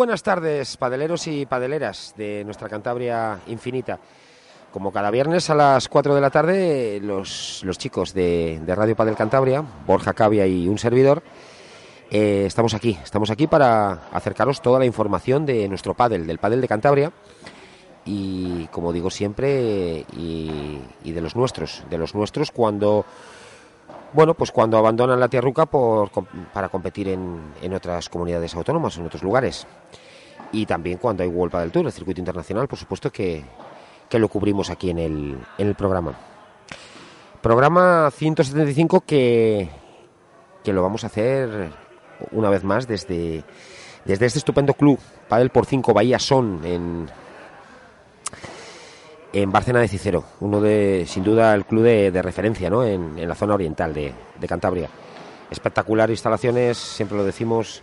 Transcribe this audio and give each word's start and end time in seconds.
Buenas 0.00 0.22
tardes, 0.22 0.78
padeleros 0.78 1.26
y 1.26 1.44
padeleras 1.44 2.14
de 2.16 2.42
nuestra 2.46 2.70
Cantabria 2.70 3.38
infinita. 3.48 3.98
Como 4.72 4.92
cada 4.92 5.10
viernes 5.10 5.50
a 5.50 5.54
las 5.54 5.90
4 5.90 6.14
de 6.14 6.20
la 6.22 6.30
tarde, 6.30 7.00
los, 7.02 7.60
los 7.64 7.76
chicos 7.76 8.14
de, 8.14 8.62
de 8.64 8.74
Radio 8.74 8.96
Padel 8.96 9.14
Cantabria, 9.14 9.62
Borja 9.86 10.14
Cavia 10.14 10.46
y 10.46 10.66
un 10.68 10.78
servidor, 10.78 11.22
eh, 12.10 12.44
estamos 12.46 12.72
aquí. 12.72 12.98
Estamos 13.04 13.28
aquí 13.28 13.46
para 13.46 14.08
acercaros 14.10 14.62
toda 14.62 14.78
la 14.78 14.86
información 14.86 15.44
de 15.44 15.68
nuestro 15.68 15.92
padel, 15.92 16.26
del 16.26 16.38
padel 16.38 16.62
de 16.62 16.68
Cantabria. 16.68 17.12
Y 18.06 18.68
como 18.68 18.94
digo 18.94 19.10
siempre, 19.10 20.06
y, 20.16 20.80
y 21.04 21.12
de 21.12 21.20
los 21.20 21.36
nuestros, 21.36 21.84
de 21.90 21.98
los 21.98 22.14
nuestros 22.14 22.50
cuando 22.52 23.04
bueno, 24.12 24.34
pues 24.34 24.50
cuando 24.50 24.76
abandonan 24.78 25.20
la 25.20 25.28
tierruca 25.28 25.66
por, 25.66 26.10
para 26.52 26.68
competir 26.68 27.08
en, 27.08 27.52
en 27.62 27.74
otras 27.74 28.08
comunidades 28.08 28.54
autónomas, 28.54 28.96
en 28.96 29.06
otros 29.06 29.22
lugares. 29.22 29.66
Y 30.52 30.66
también 30.66 30.98
cuando 30.98 31.22
hay 31.22 31.28
World 31.28 31.56
del 31.56 31.70
Tour, 31.70 31.86
el 31.86 31.92
circuito 31.92 32.20
internacional, 32.20 32.66
por 32.66 32.78
supuesto 32.78 33.10
que, 33.10 33.44
que 34.08 34.18
lo 34.18 34.28
cubrimos 34.28 34.70
aquí 34.70 34.90
en 34.90 34.98
el, 34.98 35.38
en 35.58 35.68
el 35.68 35.74
programa. 35.74 36.14
Programa 37.40 38.10
175 38.10 39.02
que, 39.02 39.70
que 40.64 40.72
lo 40.72 40.82
vamos 40.82 41.04
a 41.04 41.06
hacer 41.06 41.70
una 42.32 42.50
vez 42.50 42.64
más 42.64 42.86
desde, 42.86 43.44
desde 44.04 44.26
este 44.26 44.38
estupendo 44.40 44.74
club, 44.74 44.98
Padel 45.28 45.50
por 45.50 45.64
5 45.64 45.94
Bahía 45.94 46.18
Son, 46.18 46.60
en, 46.64 47.08
en 49.32 49.52
Bárcena 49.52 49.80
de 49.80 49.88
Cicero, 49.88 50.24
uno 50.40 50.60
de, 50.60 51.04
sin 51.06 51.22
duda, 51.22 51.54
el 51.54 51.64
club 51.64 51.84
de, 51.84 52.22
referencia 52.22 52.68
¿no? 52.68 52.84
en, 52.84 53.28
la 53.28 53.34
zona 53.34 53.54
oriental 53.54 53.94
de, 53.94 54.12
de 54.38 54.48
Cantabria. 54.48 54.88
Espectacular 55.50 56.10
instalaciones, 56.10 56.78
siempre 56.78 57.16
lo 57.16 57.24
decimos, 57.24 57.82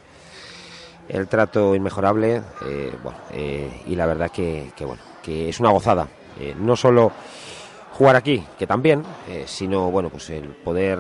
el 1.10 1.28
trato 1.28 1.76
inmejorable, 1.76 2.42
eh, 2.66 2.94
bueno, 3.02 3.18
eh, 3.32 3.84
y 3.88 3.96
la 3.96 4.06
verdad 4.06 4.32
que, 4.32 4.72
bueno, 4.82 5.02
que 5.24 5.50
es 5.50 5.60
una 5.60 5.70
gozada. 5.70 6.08
Eh, 6.40 6.56
no 6.58 6.76
solo 6.76 7.12
jugar 7.94 8.16
aquí, 8.16 8.44
que 8.60 8.68
también, 8.68 9.04
sino 9.48 9.90
bueno, 9.90 10.10
pues 10.10 10.30
el 10.30 10.50
poder 10.50 11.00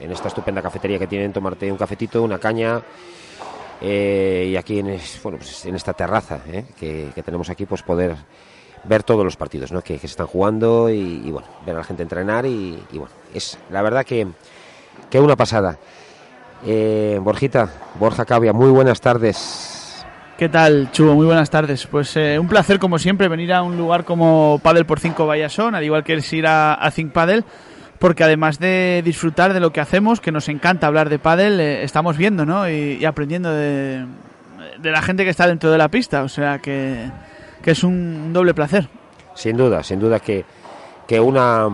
en 0.00 0.12
esta 0.12 0.28
estupenda 0.28 0.60
cafetería 0.60 0.98
que 0.98 1.06
tienen 1.06 1.32
tomarte 1.32 1.72
un 1.72 1.78
cafetito, 1.78 2.22
una 2.22 2.38
caña. 2.38 2.82
y 3.80 4.54
aquí 4.54 4.80
en, 4.80 5.00
bueno, 5.22 5.38
pues 5.38 5.64
en 5.64 5.74
esta 5.76 5.94
terraza 5.94 6.40
que 6.78 7.22
tenemos 7.24 7.48
aquí, 7.48 7.64
pues 7.64 7.82
poder 7.82 8.16
ver 8.84 9.02
todos 9.02 9.24
los 9.24 9.36
partidos 9.36 9.72
¿no? 9.72 9.82
que, 9.82 9.94
que 9.94 10.00
se 10.00 10.06
están 10.06 10.26
jugando 10.26 10.90
y, 10.90 11.30
bueno, 11.30 11.48
ver 11.64 11.74
a 11.74 11.78
la 11.78 11.84
gente 11.84 12.02
entrenar 12.02 12.46
y, 12.46 12.78
y, 12.92 12.98
bueno, 12.98 13.12
es 13.34 13.58
la 13.70 13.82
verdad 13.82 14.04
que, 14.04 14.26
que 15.10 15.20
una 15.20 15.36
pasada. 15.36 15.78
Eh, 16.64 17.18
Borjita, 17.20 17.68
Borja 17.98 18.24
Cavia, 18.24 18.52
muy 18.52 18.70
buenas 18.70 19.00
tardes. 19.00 20.04
¿Qué 20.38 20.48
tal, 20.48 20.90
Chubo? 20.92 21.14
Muy 21.14 21.26
buenas 21.26 21.48
tardes. 21.48 21.86
Pues 21.86 22.14
eh, 22.16 22.38
un 22.38 22.48
placer, 22.48 22.78
como 22.78 22.98
siempre, 22.98 23.28
venir 23.28 23.52
a 23.52 23.62
un 23.62 23.78
lugar 23.78 24.04
como 24.04 24.60
Padel 24.62 24.84
por 24.84 25.00
5 25.00 25.26
Vallasón, 25.26 25.74
al 25.74 25.84
igual 25.84 26.04
que 26.04 26.14
es 26.14 26.32
ir 26.32 26.46
a, 26.46 26.74
a 26.74 26.90
Think 26.90 27.12
Padel, 27.12 27.44
porque 27.98 28.22
además 28.22 28.58
de 28.58 29.00
disfrutar 29.04 29.54
de 29.54 29.60
lo 29.60 29.72
que 29.72 29.80
hacemos, 29.80 30.20
que 30.20 30.32
nos 30.32 30.48
encanta 30.48 30.86
hablar 30.86 31.08
de 31.08 31.18
Padel, 31.18 31.58
eh, 31.60 31.82
estamos 31.84 32.18
viendo 32.18 32.44
¿no? 32.44 32.68
y, 32.68 32.98
y 33.00 33.04
aprendiendo 33.06 33.50
de, 33.50 34.04
de 34.78 34.90
la 34.90 35.00
gente 35.00 35.24
que 35.24 35.30
está 35.30 35.46
dentro 35.46 35.70
de 35.70 35.78
la 35.78 35.88
pista, 35.88 36.22
o 36.22 36.28
sea 36.28 36.58
que, 36.58 37.10
que 37.66 37.72
es 37.72 37.82
un 37.82 38.32
doble 38.32 38.54
placer. 38.54 38.88
Sin 39.34 39.56
duda, 39.56 39.82
sin 39.82 39.98
duda 39.98 40.20
que, 40.20 40.44
que 41.04 41.18
una, 41.18 41.66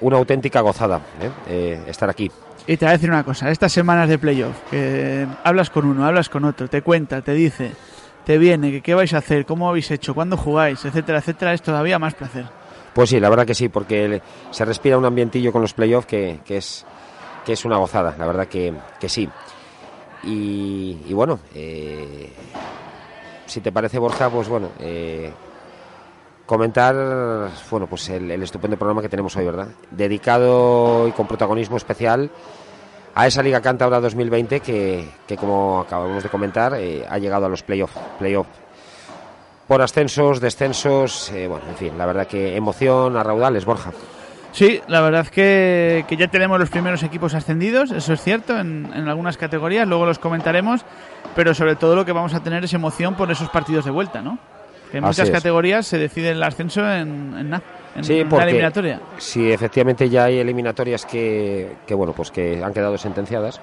una 0.00 0.16
auténtica 0.16 0.60
gozada 0.60 1.00
¿eh? 1.20 1.30
Eh, 1.48 1.84
estar 1.88 2.08
aquí. 2.08 2.30
Y 2.68 2.76
te 2.76 2.84
voy 2.84 2.90
a 2.90 2.92
decir 2.92 3.10
una 3.10 3.24
cosa, 3.24 3.50
estas 3.50 3.72
semanas 3.72 4.08
de 4.08 4.16
playoff, 4.16 4.54
que 4.70 5.26
hablas 5.42 5.70
con 5.70 5.86
uno, 5.86 6.06
hablas 6.06 6.28
con 6.28 6.44
otro, 6.44 6.68
te 6.68 6.82
cuenta, 6.82 7.20
te 7.20 7.32
dice, 7.32 7.72
te 8.24 8.38
viene, 8.38 8.70
que 8.70 8.80
qué 8.80 8.94
vais 8.94 9.12
a 9.12 9.18
hacer, 9.18 9.44
cómo 9.44 9.68
habéis 9.68 9.90
hecho, 9.90 10.14
cuándo 10.14 10.36
jugáis, 10.36 10.84
etcétera, 10.84 11.18
etcétera, 11.18 11.52
es 11.52 11.62
todavía 11.62 11.98
más 11.98 12.14
placer. 12.14 12.46
Pues 12.92 13.10
sí, 13.10 13.18
la 13.18 13.28
verdad 13.28 13.44
que 13.44 13.56
sí, 13.56 13.68
porque 13.68 14.22
se 14.52 14.64
respira 14.64 14.96
un 14.96 15.04
ambientillo 15.04 15.50
con 15.50 15.62
los 15.62 15.74
playoffs 15.74 16.06
que, 16.06 16.38
que, 16.44 16.58
es, 16.58 16.86
que 17.44 17.54
es 17.54 17.64
una 17.64 17.78
gozada, 17.78 18.14
la 18.16 18.26
verdad 18.26 18.46
que, 18.46 18.72
que 19.00 19.08
sí. 19.08 19.28
Y, 20.22 20.96
y 21.08 21.12
bueno, 21.12 21.40
eh, 21.56 22.30
si 23.46 23.60
te 23.60 23.72
parece, 23.72 23.98
Borja, 23.98 24.30
pues 24.30 24.48
bueno, 24.48 24.70
eh, 24.80 25.32
comentar 26.46 27.50
bueno, 27.70 27.86
pues 27.86 28.08
el, 28.10 28.30
estupendo 28.42 28.76
programa 28.76 29.02
que 29.02 29.08
tenemos 29.08 29.36
hoy, 29.36 29.44
¿verdad? 29.44 29.68
Dedicado 29.90 31.08
y 31.08 31.12
con 31.12 31.26
protagonismo 31.26 31.76
especial 31.76 32.30
a 33.14 33.26
esa 33.26 33.42
Liga 33.42 33.60
Cántabra 33.60 34.00
2020 34.00 34.60
que, 34.60 35.08
que 35.26 35.36
como 35.36 35.80
acabamos 35.80 36.22
de 36.22 36.28
comentar, 36.28 36.74
eh, 36.74 37.06
ha 37.08 37.18
llegado 37.18 37.46
a 37.46 37.48
los 37.48 37.62
playoffs. 37.62 37.96
Playoff. 38.18 38.46
Por 39.68 39.80
ascensos, 39.80 40.40
descensos, 40.40 41.30
eh, 41.32 41.46
bueno, 41.46 41.64
en 41.68 41.76
fin, 41.76 41.96
la 41.96 42.04
verdad 42.04 42.26
que 42.26 42.54
emoción 42.56 43.16
a 43.16 43.22
raudales, 43.22 43.64
Borja. 43.64 43.92
Sí, 44.54 44.80
la 44.86 45.00
verdad 45.00 45.26
que, 45.26 46.04
que 46.08 46.16
ya 46.16 46.28
tenemos 46.28 46.60
los 46.60 46.70
primeros 46.70 47.02
equipos 47.02 47.34
ascendidos, 47.34 47.90
eso 47.90 48.12
es 48.12 48.22
cierto, 48.22 48.56
en, 48.56 48.88
en 48.94 49.08
algunas 49.08 49.36
categorías, 49.36 49.86
luego 49.88 50.06
los 50.06 50.20
comentaremos, 50.20 50.84
pero 51.34 51.54
sobre 51.54 51.74
todo 51.74 51.96
lo 51.96 52.04
que 52.04 52.12
vamos 52.12 52.34
a 52.34 52.40
tener 52.40 52.62
es 52.62 52.72
emoción 52.72 53.16
por 53.16 53.28
esos 53.32 53.48
partidos 53.50 53.84
de 53.84 53.90
vuelta, 53.90 54.22
¿no? 54.22 54.38
Que 54.92 54.98
en 54.98 55.04
Así 55.04 55.10
muchas 55.22 55.28
es. 55.28 55.34
categorías 55.34 55.86
se 55.88 55.98
decide 55.98 56.30
el 56.30 56.40
ascenso 56.42 56.82
en, 56.88 57.34
en, 57.36 57.50
nada, 57.50 57.64
en 57.96 58.04
Sí, 58.04 58.22
la 58.22 58.44
eliminatoria. 58.44 59.00
si 59.18 59.50
efectivamente 59.50 60.08
ya 60.08 60.24
hay 60.26 60.38
eliminatorias 60.38 61.04
que, 61.04 61.74
que 61.84 61.94
bueno, 61.94 62.12
pues 62.12 62.30
que 62.30 62.62
han 62.62 62.72
quedado 62.72 62.96
sentenciadas, 62.96 63.60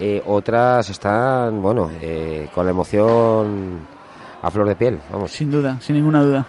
eh, 0.00 0.22
otras 0.24 0.88
están, 0.88 1.60
bueno, 1.60 1.90
eh, 2.00 2.48
con 2.54 2.64
la 2.64 2.70
emoción 2.70 3.80
a 4.40 4.50
flor 4.50 4.68
de 4.68 4.74
piel, 4.76 4.98
vamos. 5.12 5.30
Sin 5.32 5.50
duda, 5.50 5.76
sin 5.80 5.96
ninguna 5.96 6.22
duda. 6.22 6.46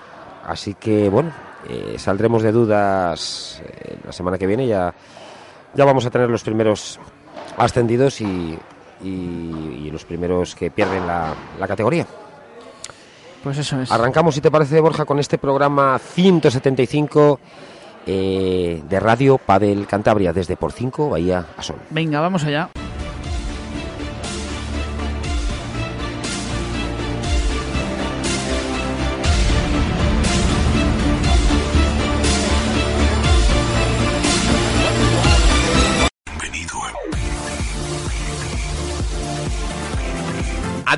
Así 0.48 0.76
que, 0.76 1.10
bueno, 1.10 1.32
eh, 1.70 1.96
saldremos 1.98 2.42
de 2.44 2.52
dudas 2.52 3.62
eh, 3.66 3.98
la 4.06 4.12
semana 4.12 4.38
que 4.38 4.48
viene, 4.48 4.68
ya, 4.68 4.94
ya 5.74 5.86
vamos 5.86 6.06
a 6.06 6.10
tener 6.10 6.30
los 6.30 6.44
primeros 6.44 7.00
ascendidos 7.58 8.22
y, 8.22 8.58
y- 9.04 9.08
y 9.86 9.90
los 9.92 10.06
primeros 10.06 10.56
que 10.56 10.72
pierden 10.72 11.06
la, 11.08 11.34
la 11.60 11.68
categoría. 11.68 12.06
Pues 13.44 13.58
eso 13.58 13.82
es. 13.82 13.92
Arrancamos, 13.92 14.36
si 14.36 14.42
te 14.42 14.50
parece, 14.50 14.80
Borja, 14.80 15.04
con 15.06 15.20
este 15.20 15.38
programa 15.38 16.00
175 16.00 17.40
eh, 18.06 18.82
de 18.88 19.00
Radio 19.00 19.38
Padel 19.38 19.86
Cantabria, 19.88 20.32
desde 20.32 20.56
por 20.56 20.72
5 20.72 21.10
Bahía 21.10 21.46
a 21.58 21.62
Sol. 21.62 21.76
Venga, 21.90 22.22
vamos 22.22 22.44
allá. 22.46 22.70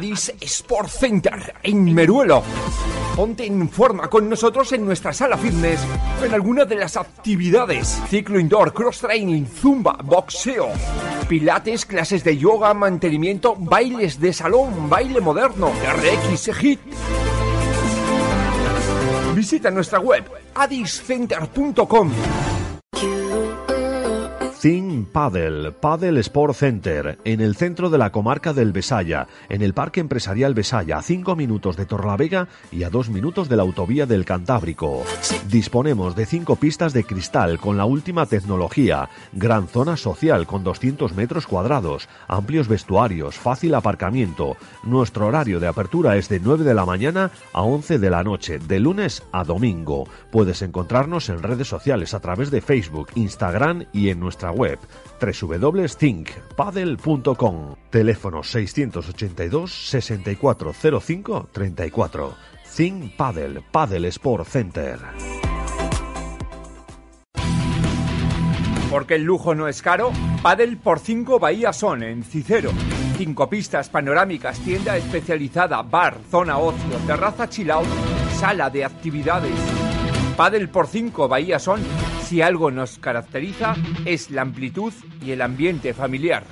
Adis 0.05 0.31
Sport 0.39 0.87
Center 0.87 1.55
en 1.63 1.91
Meruelo. 1.91 2.43
Ponte 3.15 3.43
en 3.43 3.67
forma 3.67 4.07
con 4.07 4.29
nosotros 4.29 4.71
en 4.73 4.85
nuestra 4.85 5.11
sala 5.11 5.35
fitness 5.35 5.79
en 6.23 6.31
alguna 6.31 6.63
de 6.63 6.75
las 6.75 6.95
actividades: 6.95 7.99
ciclo 8.07 8.39
indoor, 8.39 8.71
cross 8.71 8.99
training, 8.99 9.45
zumba, 9.45 9.97
boxeo, 10.03 10.69
pilates, 11.27 11.87
clases 11.87 12.23
de 12.23 12.37
yoga, 12.37 12.75
mantenimiento, 12.75 13.55
bailes 13.57 14.19
de 14.19 14.31
salón, 14.31 14.87
baile 14.87 15.21
moderno, 15.21 15.71
RX 15.71 16.51
HIT. 16.61 16.79
Visita 19.33 19.71
nuestra 19.71 19.99
web 19.99 20.23
adiscenter.com. 20.53 22.11
Think 24.65 25.09
Paddle, 25.09 25.73
Paddle 25.73 26.19
Sport 26.21 26.55
Center, 26.55 27.19
en 27.23 27.39
el 27.39 27.55
centro 27.55 27.91
de 27.91 27.99
la 27.99 28.11
comarca 28.11 28.51
del 28.51 28.71
Besaya, 28.71 29.27
en 29.47 29.61
el 29.61 29.75
Parque 29.75 29.99
Empresarial 29.99 30.55
Besaya, 30.55 30.97
a 30.97 31.01
5 31.03 31.35
minutos 31.35 31.77
de 31.77 31.85
Torlavega 31.85 32.47
y 32.71 32.81
a 32.81 32.89
2 32.89 33.11
minutos 33.11 33.47
de 33.47 33.57
la 33.57 33.61
autovía 33.61 34.07
del 34.07 34.25
Cantábrico. 34.25 35.03
Disponemos 35.51 36.15
de 36.15 36.25
5 36.25 36.55
pistas 36.55 36.93
de 36.93 37.03
cristal 37.03 37.59
con 37.59 37.77
la 37.77 37.85
última 37.85 38.25
tecnología, 38.25 39.07
gran 39.33 39.67
zona 39.67 39.97
social 39.97 40.47
con 40.47 40.63
200 40.63 41.13
metros 41.13 41.45
cuadrados, 41.45 42.09
amplios 42.27 42.67
vestuarios, 42.67 43.35
fácil 43.35 43.75
aparcamiento. 43.75 44.57
Nuestro 44.81 45.27
horario 45.27 45.59
de 45.59 45.67
apertura 45.67 46.17
es 46.17 46.27
de 46.27 46.39
9 46.39 46.63
de 46.63 46.73
la 46.73 46.87
mañana 46.87 47.29
a 47.53 47.61
11 47.61 47.99
de 47.99 48.09
la 48.09 48.23
noche, 48.23 48.57
de 48.57 48.79
lunes 48.79 49.21
a 49.31 49.43
domingo. 49.43 50.07
Puedes 50.31 50.63
encontrarnos 50.63 51.29
en 51.29 51.43
redes 51.43 51.67
sociales 51.67 52.15
a 52.15 52.19
través 52.19 52.49
de 52.49 52.61
Facebook, 52.61 53.09
Instagram 53.13 53.85
y 53.93 54.09
en 54.09 54.19
nuestra 54.19 54.54
web 54.55 54.77
www.thinkpadel.com. 55.19 57.75
Teléfono 57.89 58.43
682 58.43 59.71
6405 59.71 61.49
34. 61.51 62.33
Think 62.75 63.15
Paddle, 63.15 63.63
Paddle 63.71 64.09
Sport 64.09 64.47
Center. 64.47 64.99
Porque 68.95 69.15
el 69.15 69.23
lujo 69.23 69.53
no 69.55 69.67
es 69.67 69.81
caro, 69.81 70.13
Padel 70.41 70.77
por 70.77 70.99
5 70.99 71.37
Bahía 71.37 71.73
Son 71.73 72.01
en 72.01 72.23
Cicero. 72.23 72.71
Cinco 73.17 73.49
pistas 73.49 73.89
panorámicas, 73.89 74.57
tienda 74.59 74.95
especializada, 74.95 75.81
bar, 75.81 76.17
zona 76.31 76.57
ocio, 76.57 76.95
terraza 77.05 77.49
chill 77.49 77.71
sala 78.39 78.69
de 78.69 78.85
actividades. 78.85 79.59
Padel 80.37 80.69
por 80.69 80.87
5 80.87 81.27
Bahía 81.27 81.59
Son, 81.59 81.81
si 82.25 82.41
algo 82.41 82.71
nos 82.71 82.97
caracteriza, 82.97 83.75
es 84.03 84.31
la 84.31 84.41
amplitud 84.41 84.91
y 85.23 85.31
el 85.31 85.41
ambiente 85.41 85.93
familiar. 85.93 86.43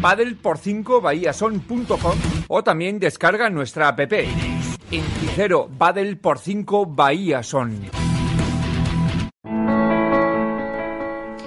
Padel 0.00 0.36
por 0.36 0.58
5 0.58 1.02
Son.com 1.32 2.18
o 2.48 2.62
también 2.62 2.98
descarga 2.98 3.48
nuestra 3.48 3.88
app. 3.88 4.00
En 4.12 5.02
Cicero, 5.20 5.68
Padel 5.78 6.18
por 6.18 6.38
5 6.38 6.86
Bahía 6.86 7.42
Son. 7.42 8.15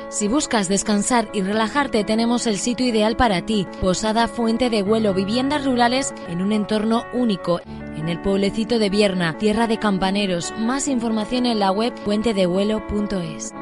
Si 0.09 0.27
buscas 0.27 0.67
descansar 0.67 1.29
y 1.33 1.43
relajarte, 1.43 2.03
tenemos 2.03 2.47
el 2.47 2.57
sitio 2.57 2.87
ideal 2.87 3.15
para 3.15 3.45
ti. 3.45 3.67
Posada 3.79 4.27
Fuente 4.27 4.71
de 4.71 4.81
Vuelo, 4.81 5.13
viviendas 5.13 5.63
rurales 5.63 6.15
en 6.27 6.41
un 6.41 6.51
entorno 6.51 7.05
único. 7.13 7.61
En 7.95 8.09
el 8.09 8.19
pueblecito 8.19 8.79
de 8.79 8.89
Vierna, 8.89 9.37
tierra 9.37 9.67
de 9.67 9.77
campaneros. 9.77 10.51
Más 10.57 10.87
información 10.87 11.45
en 11.45 11.59
la 11.59 11.71
web 11.71 11.93
puentedevuelo.es. 12.05 13.53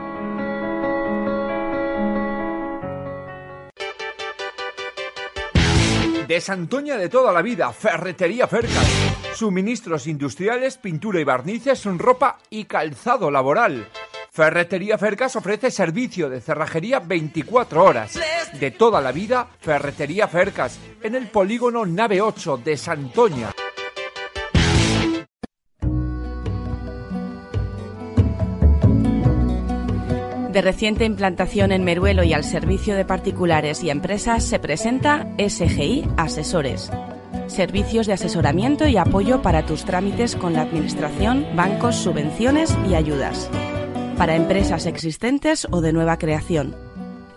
De 6.30 6.42
Santoña 6.42 6.96
de 6.98 7.10
toda 7.10 7.34
la 7.34 7.42
vida, 7.42 7.74
Ferretería 7.74 8.48
Fercas. 8.48 8.88
Suministros 9.36 10.08
industriales, 10.08 10.78
pintura 10.78 11.20
y 11.20 11.26
barnices, 11.26 11.84
ropa 11.98 12.38
y 12.50 12.66
calzado 12.66 13.30
laboral. 13.32 13.88
Ferretería 14.38 15.00
Fercas 15.00 15.36
ofrece 15.36 15.72
servicio 15.72 16.30
de 16.30 16.42
cerrajería 16.42 17.00
24 17.00 17.84
horas. 17.84 18.20
De 18.60 18.70
toda 18.70 19.02
la 19.02 19.12
vida, 19.12 19.48
Ferretería 19.60 20.28
Fercas, 20.28 20.78
en 21.02 21.16
el 21.16 21.26
polígono 21.26 21.88
Nave 21.88 22.22
8 22.22 22.62
de 22.64 22.78
Santoña. 22.78 23.52
De 30.52 30.62
reciente 30.62 31.06
implantación 31.06 31.72
en 31.72 31.84
Meruelo 31.84 32.24
y 32.24 32.34
al 32.34 32.44
servicio 32.44 32.96
de 32.96 33.06
particulares 33.06 33.84
y 33.84 33.90
empresas 33.90 34.46
se 34.46 34.60
presenta 34.60 35.26
SGI 35.40 36.08
Asesores. 36.16 36.92
Servicios 37.48 38.06
de 38.06 38.14
asesoramiento 38.14 38.88
y 38.88 38.98
apoyo 38.98 39.42
para 39.42 39.66
tus 39.66 39.84
trámites 39.84 40.36
con 40.36 40.54
la 40.54 40.62
Administración, 40.62 41.48
bancos, 41.56 41.96
subvenciones 41.96 42.78
y 42.88 42.94
ayudas. 42.94 43.50
Para 44.18 44.36
empresas 44.36 44.88
existentes 44.88 45.68
o 45.70 45.80
de 45.80 45.94
nueva 45.94 46.18
creación. 46.18 46.76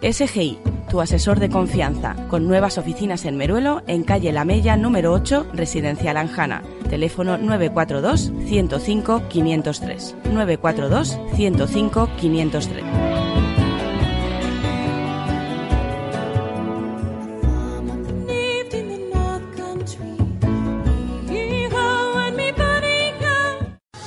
SGI, 0.00 0.58
tu 0.88 1.02
asesor 1.02 1.38
de 1.38 1.50
confianza, 1.50 2.16
con 2.28 2.48
nuevas 2.48 2.78
oficinas 2.78 3.26
en 3.26 3.36
Meruelo, 3.36 3.82
en 3.86 4.02
calle 4.02 4.32
La 4.32 4.46
Mella 4.46 4.78
número 4.78 5.12
8, 5.12 5.48
Residencial 5.52 6.16
Anjana. 6.16 6.62
Teléfono 6.88 7.36
942 7.36 8.32
105 8.46 9.28
503. 9.28 10.16
942 10.32 11.18
105 11.36 12.08
503. 12.18 12.84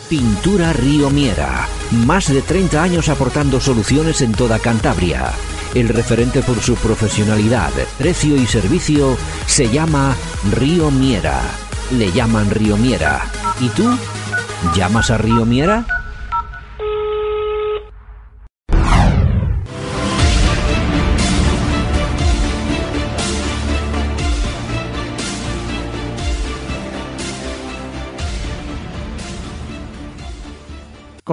Pintura 0.10 0.74
Río 0.74 1.10
Miera. 1.10 1.68
Más 1.94 2.28
de 2.28 2.42
30 2.42 2.82
años 2.82 3.08
aportando 3.08 3.62
soluciones 3.62 4.22
en 4.22 4.32
toda 4.32 4.58
Cantabria. 4.58 5.32
El 5.76 5.90
referente 5.90 6.42
por 6.42 6.60
su 6.60 6.76
profesionalidad, 6.76 7.72
precio 8.00 8.36
y 8.36 8.48
servicio 8.48 9.16
se 9.46 9.70
llama 9.70 10.16
Río 10.52 10.90
Miera. 10.90 11.40
Le 11.92 12.12
llaman 12.12 12.50
Río 12.50 12.78
Miera. 12.78 13.22
¿Y 13.62 13.70
tú? 13.70 13.88
¿Llamas 14.76 15.12
a 15.12 15.18
Río 15.18 15.46
Miera? 15.46 15.86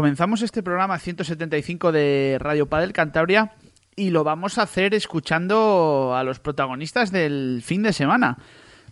Comenzamos 0.01 0.41
este 0.41 0.63
programa 0.63 0.99
175 0.99 1.93
de 1.93 2.39
Radio 2.41 2.71
Padel 2.71 2.95
Cantabria 2.95 3.53
y 3.95 4.09
lo 4.09 4.25
vamos 4.25 4.57
a 4.57 4.63
hacer 4.63 4.95
escuchando 4.95 6.15
a 6.17 6.25
los 6.25 6.41
protagonistas 6.41 7.13
del 7.13 7.61
fin 7.63 7.83
de 7.83 7.93
semana. 7.93 8.39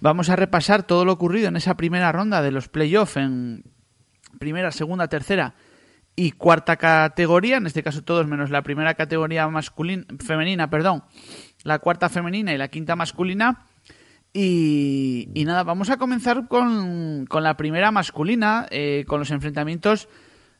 Vamos 0.02 0.28
a 0.28 0.36
repasar 0.36 0.82
todo 0.82 1.06
lo 1.06 1.12
ocurrido 1.12 1.48
en 1.48 1.56
esa 1.56 1.78
primera 1.78 2.12
ronda 2.12 2.42
de 2.42 2.50
los 2.50 2.68
playoffs 2.68 3.16
en 3.16 3.64
primera, 4.38 4.70
segunda, 4.70 5.08
tercera 5.08 5.54
y 6.14 6.32
cuarta 6.32 6.76
categoría, 6.76 7.56
en 7.56 7.64
este 7.64 7.82
caso 7.82 8.04
todos 8.04 8.26
menos 8.26 8.50
la 8.50 8.60
primera 8.60 8.92
categoría 8.92 9.48
masculina, 9.48 10.04
femenina, 10.18 10.68
perdón, 10.68 11.04
la 11.62 11.78
cuarta 11.78 12.10
femenina 12.10 12.52
y 12.52 12.58
la 12.58 12.68
quinta 12.68 12.96
masculina. 12.96 13.64
Y, 14.34 15.30
y 15.32 15.46
nada, 15.46 15.62
vamos 15.62 15.88
a 15.88 15.96
comenzar 15.96 16.48
con, 16.48 17.24
con 17.24 17.42
la 17.42 17.56
primera 17.56 17.90
masculina, 17.92 18.66
eh, 18.70 19.06
con 19.08 19.20
los 19.20 19.30
enfrentamientos 19.30 20.06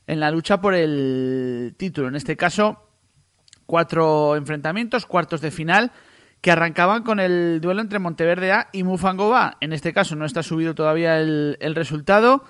en 0.09 0.19
la 0.19 0.31
lucha 0.31 0.59
por 0.59 0.73
el 0.73 1.75
título. 1.77 2.07
En 2.07 2.15
este 2.15 2.35
caso, 2.35 2.89
cuatro 3.67 4.35
enfrentamientos, 4.35 5.05
cuartos 5.05 5.39
de 5.39 5.51
final, 5.51 5.91
que 6.41 6.49
arrancaban 6.49 7.03
con 7.03 7.19
el 7.19 7.61
duelo 7.61 7.81
entre 7.81 7.99
Monteverde 7.99 8.51
A 8.51 8.69
y 8.73 8.81
Mufangoba. 8.81 9.57
En 9.61 9.71
este 9.71 9.93
caso 9.93 10.15
no 10.15 10.25
está 10.25 10.41
subido 10.41 10.73
todavía 10.73 11.19
el, 11.19 11.75
resultado. 11.75 12.43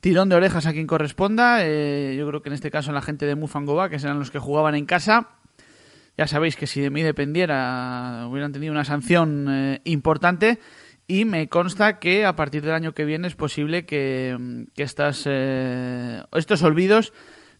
Tirón 0.00 0.28
de 0.28 0.36
orejas 0.36 0.66
a 0.66 0.72
quien 0.72 0.86
corresponda. 0.86 1.64
Eh, 1.64 2.16
yo 2.18 2.28
creo 2.28 2.42
que 2.42 2.50
en 2.50 2.54
este 2.54 2.70
caso 2.70 2.92
la 2.92 3.00
gente 3.00 3.24
de 3.24 3.34
Mufangoba, 3.34 3.88
que 3.88 3.98
serán 3.98 4.18
los 4.18 4.30
que 4.30 4.38
jugaban 4.38 4.74
en 4.74 4.84
casa. 4.84 5.30
Ya 6.18 6.26
sabéis 6.26 6.54
que 6.54 6.66
si 6.66 6.82
de 6.82 6.90
mí 6.90 7.02
dependiera 7.02 8.26
hubieran 8.28 8.52
tenido 8.52 8.72
una 8.72 8.84
sanción 8.84 9.46
eh, 9.48 9.80
importante 9.84 10.58
y 11.10 11.24
me 11.24 11.48
consta 11.48 11.98
que 11.98 12.24
a 12.24 12.36
partir 12.36 12.62
del 12.62 12.72
año 12.72 12.94
que 12.94 13.04
viene 13.04 13.26
es 13.26 13.34
posible 13.34 13.84
que, 13.84 14.68
estas, 14.76 15.24
eh, 15.26 16.22
estos 16.30 16.62
olvidos 16.62 17.12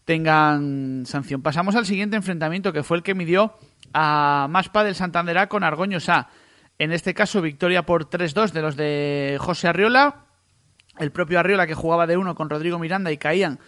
tengan 0.05 1.03
sanción. 1.05 1.41
Pasamos 1.41 1.75
al 1.75 1.85
siguiente 1.85 2.15
enfrentamiento 2.15 2.71
que 2.71 2.81
fue 2.81 2.95
el 2.95 3.03
que 3.03 3.13
midió 3.13 3.57
a 3.93 4.47
Maspa 4.49 4.85
del 4.85 4.95
Santander 4.95 5.49
con 5.49 5.65
Argoños 5.65 6.07
A. 6.07 6.29
En 6.79 6.93
este 6.93 7.13
caso, 7.13 7.41
victoria 7.41 7.85
por 7.85 8.09
3-2 8.09 8.53
de 8.53 8.61
los 8.61 8.77
de 8.77 9.35
José 9.41 9.67
Arriola. 9.67 10.27
El 10.97 11.11
propio 11.11 11.37
Arriola 11.37 11.67
que 11.67 11.75
jugaba 11.75 12.07
de 12.07 12.15
uno 12.15 12.35
con 12.35 12.49
Rodrigo 12.49 12.79
Miranda 12.79 13.11
y 13.11 13.17
caían 13.17 13.59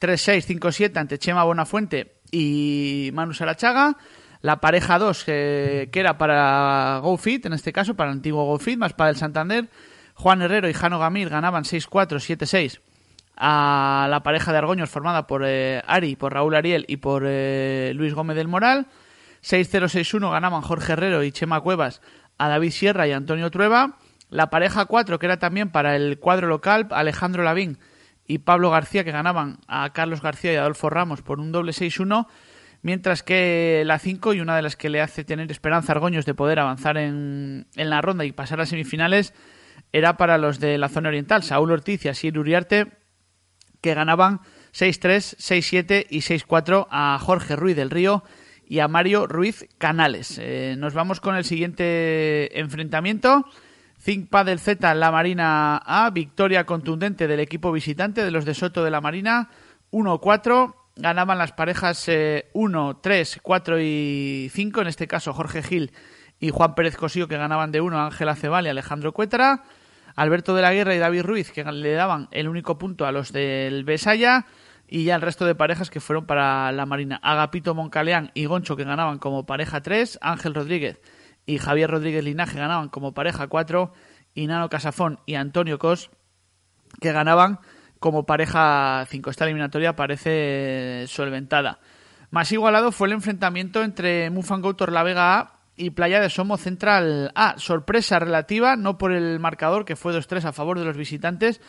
3-6, 0.00 0.60
5-7 0.60 0.96
ante 0.98 1.18
Chema 1.18 1.42
Bonafuente 1.42 2.20
y 2.30 3.10
Manu 3.12 3.34
Sarachaga 3.34 3.96
la 4.42 4.60
pareja 4.60 4.98
2 4.98 5.24
que, 5.24 5.90
era 5.92 6.18
para 6.18 6.98
GoFit, 7.02 7.46
en 7.46 7.52
este 7.52 7.72
caso 7.72 7.94
para 7.94 8.10
el 8.10 8.16
antiguo 8.16 8.44
GoFit, 8.44 8.76
más 8.76 8.92
para 8.92 9.10
el 9.10 9.16
Santander. 9.16 9.68
Juan 10.14 10.42
Herrero 10.42 10.68
y 10.68 10.74
Jano 10.74 10.98
Gamir 10.98 11.30
ganaban 11.30 11.64
6-4, 11.64 12.18
7-6 12.18 12.80
a 13.36 14.08
la 14.10 14.22
pareja 14.22 14.52
de 14.52 14.58
Argoños 14.58 14.90
formada 14.90 15.26
por 15.26 15.42
eh, 15.46 15.82
Ari, 15.86 16.16
por 16.16 16.34
Raúl 16.34 16.54
Ariel 16.54 16.84
y 16.86 16.98
por 16.98 17.24
eh, 17.26 17.92
Luis 17.94 18.14
Gómez 18.14 18.36
del 18.36 18.48
Moral. 18.48 18.86
6-0-6-1 19.42 20.30
ganaban 20.30 20.60
Jorge 20.60 20.92
Herrero 20.92 21.22
y 21.22 21.32
Chema 21.32 21.60
Cuevas 21.60 22.02
a 22.38 22.48
David 22.48 22.70
Sierra 22.70 23.06
y 23.06 23.12
Antonio 23.12 23.50
Trueba. 23.50 23.96
La 24.28 24.50
pareja 24.50 24.86
4, 24.86 25.18
que 25.18 25.26
era 25.26 25.38
también 25.38 25.70
para 25.70 25.94
el 25.96 26.18
cuadro 26.18 26.48
local, 26.48 26.88
Alejandro 26.90 27.42
Lavín 27.42 27.78
y 28.26 28.38
Pablo 28.38 28.70
García, 28.70 29.04
que 29.04 29.12
ganaban 29.12 29.58
a 29.66 29.92
Carlos 29.92 30.22
García 30.22 30.52
y 30.52 30.56
Adolfo 30.56 30.90
Ramos 30.90 31.22
por 31.22 31.38
un 31.38 31.52
doble 31.52 31.72
6-1 31.72 32.26
mientras 32.82 33.22
que 33.22 33.82
la 33.86 33.98
5 33.98 34.34
y 34.34 34.40
una 34.40 34.56
de 34.56 34.62
las 34.62 34.76
que 34.76 34.90
le 34.90 35.00
hace 35.00 35.24
tener 35.24 35.50
esperanza 35.50 35.92
a 35.92 35.96
Argoños 35.96 36.26
de 36.26 36.34
poder 36.34 36.58
avanzar 36.58 36.98
en, 36.98 37.66
en 37.76 37.90
la 37.90 38.02
ronda 38.02 38.24
y 38.24 38.32
pasar 38.32 38.60
a 38.60 38.66
semifinales 38.66 39.32
era 39.92 40.16
para 40.16 40.38
los 40.38 40.60
de 40.60 40.78
la 40.78 40.88
zona 40.88 41.08
oriental, 41.08 41.42
Saúl 41.42 41.70
Ortiz 41.70 42.04
y 42.04 42.08
Asier 42.08 42.38
Uriarte, 42.38 42.92
que 43.80 43.94
ganaban 43.94 44.40
6-3, 44.72 45.36
6-7 45.36 46.06
y 46.08 46.20
6-4 46.20 46.86
a 46.90 47.18
Jorge 47.20 47.56
Ruiz 47.56 47.76
del 47.76 47.90
Río 47.90 48.24
y 48.66 48.78
a 48.78 48.88
Mario 48.88 49.26
Ruiz 49.26 49.68
Canales. 49.78 50.38
Eh, 50.40 50.76
nos 50.78 50.94
vamos 50.94 51.20
con 51.20 51.36
el 51.36 51.44
siguiente 51.44 52.58
enfrentamiento. 52.58 53.44
Zinc 54.00 54.30
del 54.30 54.58
Z, 54.58 54.94
La 54.94 55.12
Marina 55.12 55.76
A, 55.76 56.10
victoria 56.10 56.64
contundente 56.64 57.28
del 57.28 57.38
equipo 57.38 57.70
visitante 57.70 58.24
de 58.24 58.30
los 58.30 58.44
de 58.44 58.54
Soto 58.54 58.82
de 58.82 58.90
la 58.90 59.00
Marina, 59.00 59.50
1-4. 59.92 60.74
Ganaban 60.96 61.38
las 61.38 61.52
parejas 61.52 62.10
1, 62.52 62.96
3, 63.02 63.40
4 63.42 63.80
y 63.80 64.50
5, 64.52 64.80
en 64.82 64.86
este 64.86 65.06
caso 65.06 65.32
Jorge 65.32 65.62
Gil 65.62 65.92
y 66.38 66.50
Juan 66.50 66.74
Pérez 66.74 66.96
Cosío, 66.96 67.28
que 67.28 67.36
ganaban 67.36 67.72
de 67.72 67.80
1, 67.80 67.98
Ángel 67.98 68.28
Acebal 68.28 68.66
y 68.66 68.68
Alejandro 68.68 69.12
Cuétara. 69.12 69.64
Alberto 70.14 70.54
de 70.54 70.62
la 70.62 70.74
Guerra 70.74 70.94
y 70.94 70.98
David 70.98 71.22
Ruiz, 71.22 71.52
que 71.52 71.64
le 71.64 71.92
daban 71.92 72.28
el 72.32 72.48
único 72.48 72.76
punto 72.76 73.06
a 73.06 73.12
los 73.12 73.32
del 73.32 73.84
Besaya, 73.84 74.44
y 74.86 75.04
ya 75.04 75.14
el 75.14 75.22
resto 75.22 75.46
de 75.46 75.54
parejas 75.54 75.88
que 75.88 76.00
fueron 76.00 76.26
para 76.26 76.70
la 76.72 76.84
Marina. 76.84 77.18
Agapito 77.22 77.74
Moncaleán 77.74 78.30
y 78.34 78.44
Goncho, 78.44 78.76
que 78.76 78.84
ganaban 78.84 79.18
como 79.18 79.46
pareja 79.46 79.80
3, 79.80 80.18
Ángel 80.20 80.54
Rodríguez 80.54 81.00
y 81.46 81.58
Javier 81.58 81.90
Rodríguez 81.90 82.24
Linaje 82.24 82.58
ganaban 82.58 82.88
como 82.88 83.14
pareja 83.14 83.46
4, 83.48 83.92
y 84.34 84.46
Nano 84.46 84.68
Casafón 84.68 85.18
y 85.26 85.34
Antonio 85.34 85.78
Cos, 85.78 86.10
que 87.00 87.12
ganaban 87.12 87.60
como 88.02 88.26
pareja 88.26 89.06
5. 89.08 89.30
Esta 89.30 89.44
eliminatoria 89.44 89.94
parece 89.96 91.06
solventada. 91.06 91.78
Más 92.30 92.50
igualado 92.50 92.90
fue 92.90 93.06
el 93.06 93.14
enfrentamiento 93.14 93.84
entre 93.84 94.28
Mufango 94.28 94.74
Torlavega 94.74 95.38
A 95.38 95.60
y 95.76 95.90
Playa 95.90 96.20
de 96.20 96.28
Somo 96.28 96.56
Central 96.58 97.30
A. 97.36 97.54
Sorpresa 97.58 98.18
relativa, 98.18 98.74
no 98.74 98.98
por 98.98 99.12
el 99.12 99.38
marcador 99.38 99.84
que 99.84 99.96
fue 99.96 100.12
2-3 100.12 100.44
a 100.44 100.52
favor 100.52 100.80
de 100.80 100.84
los 100.84 100.96
visitantes, 100.96 101.60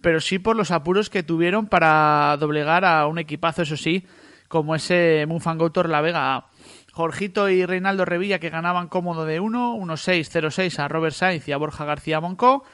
pero 0.00 0.20
sí 0.20 0.38
por 0.38 0.56
los 0.56 0.70
apuros 0.70 1.10
que 1.10 1.22
tuvieron 1.22 1.66
para 1.66 2.34
doblegar 2.40 2.86
a 2.86 3.06
un 3.06 3.18
equipazo, 3.18 3.62
eso 3.62 3.76
sí, 3.76 4.06
como 4.48 4.74
ese 4.74 5.26
Mufango 5.28 5.70
Torlavega 5.70 6.34
A. 6.34 6.46
Jorgito 6.92 7.50
y 7.50 7.66
Reinaldo 7.66 8.06
Revilla 8.06 8.38
que 8.38 8.48
ganaban 8.48 8.88
cómodo 8.88 9.26
de 9.26 9.38
1, 9.38 9.76
1-6, 9.76 10.30
0-6 10.30 10.78
a 10.78 10.88
Robert 10.88 11.14
Sainz 11.14 11.46
y 11.46 11.52
a 11.52 11.58
Borja 11.58 11.84
García 11.84 12.20
Moncó. 12.20 12.64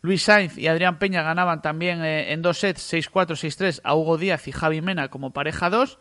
Luis 0.00 0.22
Sainz 0.22 0.56
y 0.56 0.68
Adrián 0.68 0.98
Peña 0.98 1.22
ganaban 1.22 1.60
también 1.60 2.04
eh, 2.04 2.32
en 2.32 2.42
dos 2.42 2.58
sets 2.58 2.92
6-4, 2.92 3.30
6-3 3.30 3.80
a 3.82 3.94
Hugo 3.94 4.16
Díaz 4.16 4.46
y 4.46 4.52
Javi 4.52 4.80
Mena 4.80 5.08
como 5.08 5.32
pareja 5.32 5.70
2. 5.70 5.98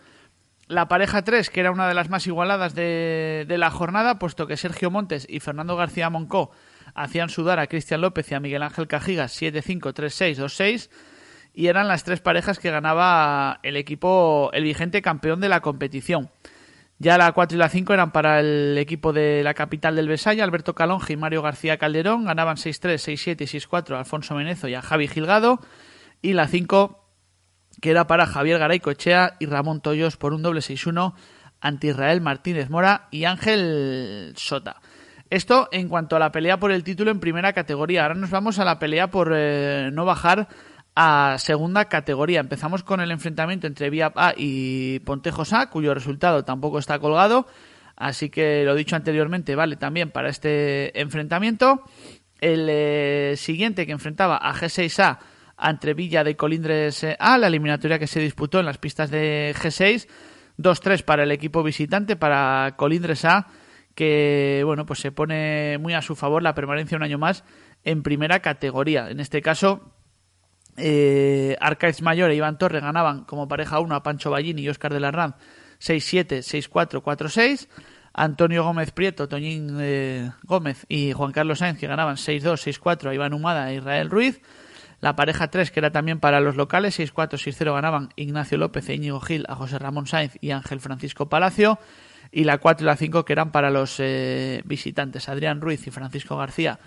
La 0.67 0.89
pareja 0.89 1.23
3, 1.23 1.49
que 1.49 1.61
era 1.61 1.71
una 1.71 1.87
de 1.87 1.93
las 1.93 2.09
más 2.09 2.27
igualadas 2.27 2.75
de, 2.75 3.45
la 3.47 3.71
jornada, 3.71 4.19
puesto 4.19 4.47
que 4.47 4.57
Sergio 4.57 4.91
Montes 4.91 5.25
y 5.29 5.39
Fernando 5.39 5.77
García 5.77 6.09
Moncó 6.09 6.51
hacían 6.93 7.29
sudar 7.29 7.59
a 7.59 7.67
Cristian 7.67 8.01
López 8.01 8.29
y 8.31 8.35
a 8.35 8.41
Miguel 8.41 8.63
Ángel 8.63 8.87
Cajigas 8.87 9.41
7-5, 9.41 9.93
3-6, 9.93 10.35
2-6. 10.35 10.89
Y 11.53 11.67
eran 11.67 11.87
las 11.87 12.03
tres 12.03 12.19
parejas 12.19 12.59
que 12.59 12.69
ganaba 12.69 13.59
el 13.63 13.77
equipo, 13.77 14.51
el 14.53 14.63
vigente 14.63 15.01
campeón 15.01 15.39
de 15.39 15.49
la 15.49 15.61
competición. 15.61 16.29
Ya 16.99 17.17
la 17.17 17.31
4 17.31 17.55
y 17.55 17.59
la 17.59 17.69
5 17.69 17.93
eran 17.93 18.11
para 18.11 18.39
el 18.39 18.77
equipo 18.77 19.13
de 19.13 19.43
la 19.43 19.53
capital 19.53 19.95
del 19.95 20.07
Besaya, 20.07 20.43
Alberto 20.43 20.73
Calonge 20.73 21.13
y 21.13 21.17
Mario 21.17 21.41
García 21.41 21.77
Calderón. 21.77 22.25
Ganaban 22.25 22.57
6-3, 22.57 22.95
6-7 22.95 23.41
y 23.41 23.59
6-4 23.59 23.95
a 23.95 23.99
Alfonso 23.99 24.33
Menezo 24.33 24.67
y 24.67 24.73
a 24.73 24.81
Javi 24.81 25.07
Gilgado. 25.07 25.59
Y 26.21 26.33
la 26.33 26.47
5 26.47 27.03
que 27.81 27.91
era 27.91 28.07
para 28.07 28.25
Javier 28.25 28.59
Garay 28.59 28.79
Cochea 28.79 29.35
y 29.39 29.45
Ramón 29.45 29.81
Toyos 29.81 30.17
por 30.17 30.33
un 30.33 30.41
doble 30.41 30.61
6-1 30.61 31.13
ante 31.59 31.87
Israel 31.87 32.21
Martínez 32.21 32.69
Mora 32.69 33.07
y 33.11 33.25
Ángel 33.25 34.33
Sota. 34.35 34.81
Esto 35.29 35.67
en 35.71 35.89
cuanto 35.89 36.15
a 36.15 36.19
la 36.19 36.31
pelea 36.31 36.57
por 36.57 36.71
el 36.71 36.83
título 36.83 37.11
en 37.11 37.19
primera 37.19 37.53
categoría. 37.53 38.03
Ahora 38.03 38.15
nos 38.15 38.29
vamos 38.29 38.59
a 38.59 38.65
la 38.65 38.79
pelea 38.79 39.11
por 39.11 39.33
eh, 39.35 39.89
no 39.91 40.05
bajar 40.05 40.47
a 40.99 41.37
segunda 41.37 41.85
categoría. 41.85 42.39
Empezamos 42.39 42.81
con 42.81 43.01
el 43.01 43.11
enfrentamiento 43.11 43.67
entre 43.67 43.91
Vía 43.91 44.11
A 44.15 44.33
y 44.35 44.97
Pontejos 45.01 45.53
cuyo 45.69 45.93
resultado 45.93 46.43
tampoco 46.43 46.79
está 46.79 46.97
colgado. 46.97 47.45
Así 47.95 48.31
que 48.31 48.63
lo 48.65 48.73
dicho 48.73 48.95
anteriormente 48.95 49.55
vale 49.55 49.75
también 49.75 50.09
para 50.09 50.29
este 50.29 50.99
enfrentamiento. 50.99 51.83
El 52.41 52.67
eh, 52.69 53.35
siguiente 53.37 53.85
que 53.85 53.91
enfrentaba 53.91 54.37
a 54.37 54.55
G6A 54.55 55.19
entre 55.61 55.93
Villa 55.93 56.23
de 56.23 56.35
Colindres 56.35 57.05
A, 57.19 57.37
la 57.37 57.45
eliminatoria 57.45 57.99
que 57.99 58.07
se 58.07 58.19
disputó 58.19 58.59
en 58.59 58.65
las 58.65 58.79
pistas 58.79 59.11
de 59.11 59.53
G6. 59.55 60.07
2-3 60.57 61.03
para 61.03 61.21
el 61.21 61.31
equipo 61.31 61.61
visitante, 61.61 62.15
para 62.15 62.73
Colindres 62.75 63.23
A, 63.25 63.45
que 63.93 64.63
bueno, 64.65 64.87
pues 64.87 64.97
se 64.97 65.11
pone 65.11 65.77
muy 65.77 65.93
a 65.93 66.01
su 66.01 66.15
favor 66.15 66.41
la 66.41 66.55
permanencia 66.55 66.97
un 66.97 67.03
año 67.03 67.19
más 67.19 67.43
en 67.83 68.01
primera 68.01 68.39
categoría. 68.39 69.11
En 69.11 69.19
este 69.19 69.43
caso, 69.43 69.93
eh, 70.77 71.57
Arcaiz 71.59 72.01
Mayor 72.01 72.31
e 72.31 72.35
Iván 72.35 72.57
Torre 72.57 72.79
ganaban 72.79 73.25
como 73.25 73.47
pareja 73.47 73.79
1 73.79 73.93
a 73.95 74.03
Pancho 74.03 74.31
Ballini 74.31 74.61
y 74.61 74.69
Oscar 74.69 74.93
de 74.93 74.99
la 74.99 75.11
Ram 75.11 75.33
6-7, 75.79 76.39
6-4, 76.39 77.01
4-6. 77.01 77.67
Antonio 78.13 78.63
Gómez 78.63 78.91
Prieto, 78.91 79.27
Toñín 79.27 79.77
eh, 79.79 80.31
Gómez 80.43 80.85
y 80.89 81.13
Juan 81.13 81.31
Carlos 81.31 81.59
Sainz 81.59 81.77
que 81.77 81.85
ganaban 81.85 82.15
6-2, 82.15 82.79
6-4 82.79 83.09
a 83.09 83.13
Iván 83.13 83.33
Humada 83.33 83.71
e 83.71 83.75
Israel 83.75 84.09
Ruiz. 84.09 84.41
La 84.99 85.15
pareja 85.15 85.49
3, 85.49 85.69
que 85.69 85.79
era 85.79 85.91
también 85.91 86.19
para 86.19 86.39
los 86.39 86.55
locales, 86.55 86.99
6-4, 86.99 87.13
6-0 87.37 87.73
ganaban 87.75 88.09
Ignacio 88.15 88.57
López 88.57 88.89
e 88.89 88.95
Íñigo 88.95 89.19
Gil 89.19 89.45
a 89.47 89.55
José 89.55 89.77
Ramón 89.77 90.07
Sainz 90.07 90.35
y 90.41 90.49
Ángel 90.49 90.79
Francisco 90.79 91.29
Palacio. 91.29 91.77
Y 92.31 92.43
la 92.43 92.57
4 92.57 92.83
y 92.83 92.87
la 92.87 92.97
5, 92.97 93.23
que 93.23 93.33
eran 93.33 93.51
para 93.51 93.69
los 93.69 93.99
eh, 93.99 94.61
visitantes, 94.65 95.29
Adrián 95.29 95.61
Ruiz 95.61 95.85
y 95.85 95.91
Francisco 95.91 96.35
García, 96.35 96.79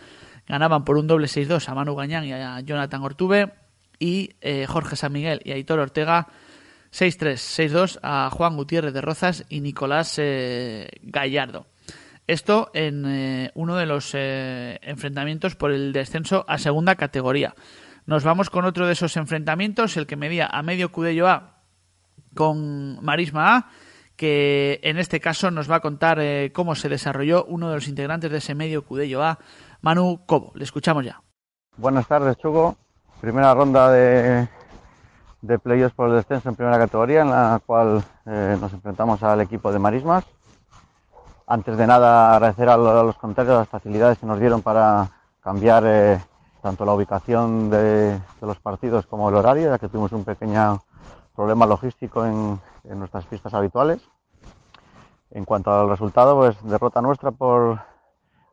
ganaban 0.47 0.85
por 0.85 0.99
un 0.99 1.07
doble 1.07 1.29
6-2 1.29 1.69
a 1.69 1.75
Manu 1.75 1.95
Gañán 1.95 2.25
y 2.25 2.33
a 2.33 2.61
Jonathan 2.61 3.03
Ortube. 3.03 3.53
Y 4.01 4.31
eh, 4.41 4.67
Jorge 4.67 4.97
San 4.97 5.13
Miguel 5.13 5.41
y 5.45 5.53
Aitor 5.53 5.79
Ortega, 5.79 6.27
6-3, 6.91 7.71
6-2 7.71 8.01
a 8.03 8.31
Juan 8.31 8.57
Gutiérrez 8.57 8.93
de 8.93 9.01
Rozas 9.01 9.45
y 9.49 9.61
Nicolás 9.61 10.17
eh, 10.19 10.89
Gallardo. 11.03 11.67
Esto 12.27 12.71
en 12.75 13.51
uno 13.55 13.77
de 13.77 13.87
los 13.87 14.13
enfrentamientos 14.15 15.57
por 15.57 15.73
el 15.73 15.93
descenso 15.93 16.45
a 16.47 16.59
segunda 16.59 16.95
categoría. 16.95 17.55
Nos 18.07 18.25
vamos 18.25 18.51
con 18.51 18.65
otro 18.65 18.87
de 18.87 18.93
esos 18.93 19.17
enfrentamientos, 19.17 19.97
el 19.97 20.07
que 20.07 20.17
medía 20.17 20.47
a 20.47 20.63
medio 20.63 20.93
Cudello 20.93 21.29
A 21.29 21.61
con 22.35 23.03
Marisma 23.05 23.57
A, 23.57 23.71
que 24.17 24.81
en 24.83 24.99
este 24.99 25.21
caso 25.21 25.51
nos 25.51 25.71
va 25.71 25.77
a 25.77 25.81
contar 25.81 26.19
eh, 26.21 26.53
cómo 26.53 26.75
se 26.75 26.89
desarrolló 26.89 27.45
uno 27.45 27.69
de 27.69 27.77
los 27.77 27.89
integrantes 27.89 28.31
de 28.31 28.39
ese 28.39 28.55
medio 28.55 28.85
Cudello 28.85 29.23
A, 29.23 29.39
Manu 29.81 30.25
Cobo. 30.27 30.53
Le 30.55 30.65
escuchamos 30.65 31.05
ya. 31.05 31.23
Buenas 31.77 32.07
tardes, 32.07 32.37
Chugo. 32.37 32.77
Primera 33.21 33.53
ronda 33.55 33.91
de, 33.91 34.49
de 35.43 35.59
playoffs 35.59 35.95
por 35.95 36.09
el 36.09 36.17
descenso 36.17 36.49
en 36.49 36.55
primera 36.55 36.79
categoría, 36.79 37.23
en 37.23 37.31
la 37.31 37.61
cual 37.65 38.03
eh, 38.27 38.57
nos 38.61 38.73
enfrentamos 38.73 39.23
al 39.23 39.41
equipo 39.41 39.73
de 39.73 39.79
Marismas. 39.79 40.25
Antes 41.47 41.77
de 41.77 41.87
nada, 41.87 42.35
agradecer 42.35 42.69
a 42.69 42.77
los 42.77 43.17
contrarios 43.17 43.59
las 43.59 43.69
facilidades 43.69 44.19
que 44.19 44.27
nos 44.27 44.39
dieron 44.39 44.63
para 44.63 45.11
cambiar 45.41 45.83
eh, 45.87 46.21
tanto 46.63 46.85
la 46.85 46.93
ubicación 46.93 47.71
de, 47.71 48.21
los 48.41 48.59
partidos 48.61 49.07
como 49.07 49.29
el 49.29 49.35
horario, 49.35 49.71
ya 49.71 49.79
que 49.79 49.89
tuvimos 49.89 50.13
un 50.13 50.25
pequeño 50.25 50.81
problema 51.35 51.67
logístico 51.67 52.25
en, 52.25 52.61
nuestras 52.99 53.25
pistas 53.27 53.55
habituales. 53.55 54.01
En 55.31 55.45
cuanto 55.45 55.73
al 55.73 55.89
resultado, 55.89 56.37
pues 56.37 56.63
derrota 56.63 57.01
nuestra 57.01 57.31
por 57.31 57.81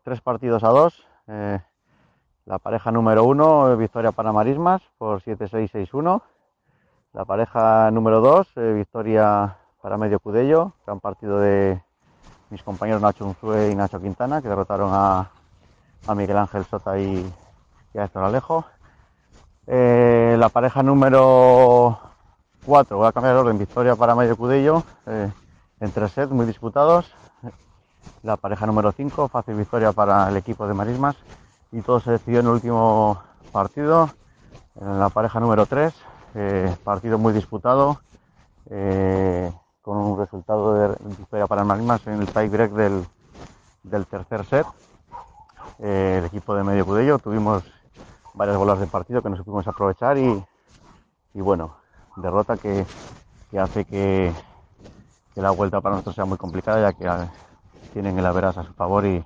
tres 0.04 0.22
partidos 0.22 0.64
a 0.64 0.70
dos. 0.70 1.06
Eh, 1.28 1.60
la 2.48 2.60
pareja 2.60 2.92
número 2.94 3.26
uno, 3.26 3.76
victoria 3.76 4.14
para 4.14 4.32
Marismas 4.32 4.82
por 4.98 5.22
7-6-6-1. 5.22 6.22
La 7.12 7.26
pareja 7.26 7.92
número 7.92 8.22
dos, 8.22 8.48
eh, 8.56 8.72
victoria 8.74 9.58
para 9.82 9.98
Medio 9.98 10.22
Cudello, 10.22 10.72
gran 10.86 11.02
partido 11.02 11.40
de 11.40 11.82
mis 12.50 12.64
compañeros 12.64 13.02
Nacho 13.02 13.26
Unzue 13.26 13.72
y 13.72 13.76
Nacho 13.76 14.00
Quintana, 14.00 14.42
que 14.42 14.48
derrotaron 14.48 14.92
a, 14.94 15.30
a 16.08 16.16
Miguel 16.16 16.38
Ángel 16.38 16.64
Sota 16.64 16.98
y, 16.98 17.30
ya 17.94 18.06
esto 18.06 18.22
lo 18.22 18.28
alejo. 18.28 18.64
Eh, 19.66 20.38
la 20.40 20.48
pareja 20.48 20.82
número 20.82 22.00
4, 22.66 22.96
voy 22.96 23.08
a 23.08 23.12
cambiar 23.12 23.34
el 23.34 23.42
orden, 23.42 23.58
victoria 23.58 23.98
para 23.98 24.16
Mayo 24.16 24.38
Cudello, 24.38 24.84
eh, 25.06 25.30
en 25.82 25.92
sets 25.92 26.32
muy 26.32 26.46
disputados. 26.46 27.14
La 28.24 28.38
pareja 28.38 28.66
número 28.66 28.94
5, 28.94 29.28
fácil 29.28 29.56
victoria 29.56 29.92
para 29.92 30.30
el 30.30 30.38
equipo 30.38 30.66
de 30.66 30.74
Marismas. 30.74 31.18
Y 31.72 31.82
todo 31.82 32.00
se 32.00 32.12
decidió 32.12 32.40
en 32.40 32.48
el 32.48 32.54
último 32.54 33.22
partido, 33.52 34.10
en 34.80 35.00
la 35.00 35.10
pareja 35.10 35.40
número 35.40 35.66
3, 35.66 35.94
eh, 36.36 36.76
partido 36.84 37.18
muy 37.18 37.34
disputado, 37.34 38.00
con 39.82 39.98
un 39.98 40.20
resultado 40.20 40.74
de 40.74 40.96
victoria 41.18 41.48
para 41.48 41.64
Marismas 41.64 42.06
en 42.08 42.22
el 42.22 42.28
tie 42.28 42.50
break 42.50 42.72
del, 42.74 43.06
del 43.84 44.06
tercer 44.06 44.46
set. 44.46 44.68
el 45.80 46.26
equipo 46.26 46.54
de 46.54 46.64
Medio 46.64 46.86
Cudello 46.86 47.18
tuvimos 47.20 47.64
varias 48.34 48.58
bolas 48.58 48.80
de 48.80 48.88
partido 48.88 49.22
que 49.22 49.30
no 49.30 49.38
supimos 49.38 49.68
aprovechar 49.68 50.18
y, 50.18 50.44
y 51.34 51.42
bueno, 51.42 51.76
derrota 52.18 52.58
que, 52.58 52.86
hace 53.58 53.86
que, 53.86 54.32
que 55.34 55.42
la 55.42 55.52
vuelta 55.52 55.82
para 55.82 55.96
nosotros 55.96 56.16
sea 56.16 56.26
muy 56.26 56.38
complicada 56.38 56.92
ya 56.92 56.98
que 56.98 57.06
eh, 57.06 57.30
tienen 57.94 58.18
el 58.20 58.26
Averas 58.26 58.58
a 58.58 58.64
su 58.64 58.74
favor 58.74 59.06
y 59.06 59.26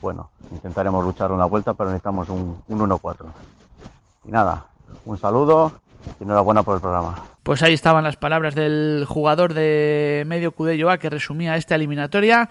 bueno, 0.00 0.30
intentaremos 0.50 1.04
luchar 1.04 1.32
una 1.32 1.44
vuelta, 1.44 1.74
pero 1.74 1.90
necesitamos 1.90 2.28
un, 2.28 2.62
un 2.68 2.78
1-4. 2.78 3.26
Y 4.24 4.30
nada, 4.30 4.66
un 5.04 5.18
saludo 5.18 5.72
y 6.18 6.24
enhorabuena 6.24 6.62
por 6.62 6.76
el 6.76 6.80
programa. 6.80 7.22
Pues 7.42 7.62
ahí 7.62 7.74
estaban 7.74 8.04
las 8.04 8.16
palabras 8.16 8.54
del 8.54 9.04
jugador 9.08 9.54
de 9.54 10.24
medio 10.26 10.52
Cudello 10.52 10.90
A 10.90 10.98
que 10.98 11.10
resumía 11.10 11.56
esta 11.56 11.74
eliminatoria. 11.74 12.48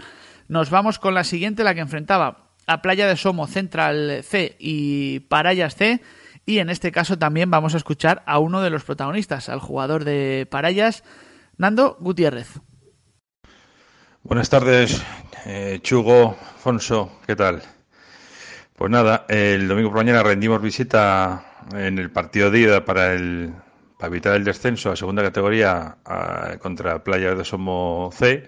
Nos 0.47 0.69
vamos 0.69 0.99
con 0.99 1.13
la 1.13 1.23
siguiente, 1.23 1.63
la 1.63 1.73
que 1.73 1.81
enfrentaba 1.81 2.49
a 2.67 2.81
Playa 2.81 3.07
de 3.07 3.17
Somo 3.17 3.47
Central 3.47 4.21
C 4.23 4.55
y 4.59 5.21
Parayas 5.21 5.75
C. 5.75 6.01
Y 6.45 6.59
en 6.59 6.69
este 6.69 6.91
caso 6.91 7.17
también 7.17 7.51
vamos 7.51 7.75
a 7.75 7.77
escuchar 7.77 8.23
a 8.25 8.39
uno 8.39 8.61
de 8.61 8.71
los 8.71 8.83
protagonistas, 8.83 9.49
al 9.49 9.59
jugador 9.59 10.03
de 10.03 10.47
Parayas, 10.49 11.03
Nando 11.57 11.97
Gutiérrez. 11.99 12.59
Buenas 14.29 14.51
tardes, 14.51 15.03
eh, 15.47 15.79
Chugo, 15.81 16.37
Fonso, 16.59 17.19
¿qué 17.25 17.35
tal? 17.35 17.63
Pues 18.75 18.91
nada, 18.91 19.25
el 19.27 19.67
domingo 19.67 19.89
por 19.89 19.97
mañana 19.97 20.21
rendimos 20.21 20.61
visita 20.61 21.63
en 21.73 21.97
el 21.97 22.11
partido 22.11 22.51
de 22.51 22.59
ida 22.59 22.85
para, 22.85 23.13
el, 23.13 23.51
para 23.97 24.09
evitar 24.09 24.35
el 24.35 24.43
descenso 24.43 24.91
a 24.91 24.95
segunda 24.95 25.23
categoría 25.23 25.97
contra 26.61 27.03
Playas 27.03 27.39
de 27.39 27.43
Somo 27.43 28.11
C 28.13 28.45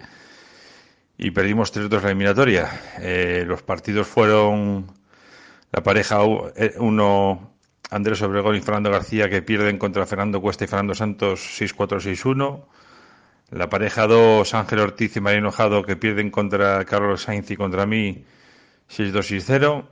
y 1.18 1.32
perdimos 1.32 1.74
3-2 1.74 2.00
la 2.00 2.10
eliminatoria. 2.10 2.70
Eh, 3.00 3.44
los 3.48 3.64
partidos 3.64 4.06
fueron 4.06 4.86
la 5.72 5.82
pareja 5.82 6.22
1 6.22 6.52
eh, 6.58 7.48
Andrés 7.90 8.22
Obregón 8.22 8.56
y 8.56 8.62
Fernando 8.62 8.92
García 8.92 9.32
que 9.32 9.42
pierden 9.42 9.80
contra 9.80 10.06
Fernando 10.06 10.42
Cuesta 10.42 10.64
y 10.64 10.68
Fernando 10.68 10.94
Santos 10.94 11.40
6-4-6-1. 11.60 12.66
La 13.52 13.70
pareja 13.70 14.08
2, 14.08 14.54
Ángel 14.54 14.80
Ortiz 14.80 15.18
y 15.18 15.20
María 15.20 15.40
Enojado, 15.40 15.84
que 15.84 15.98
pierden 15.98 16.32
contra 16.32 16.86
Carlos 16.86 17.24
Sainz 17.24 17.52
y 17.52 17.58
contra 17.58 17.86
mí 17.86 18.24
6-2-6-0. 18.90 19.90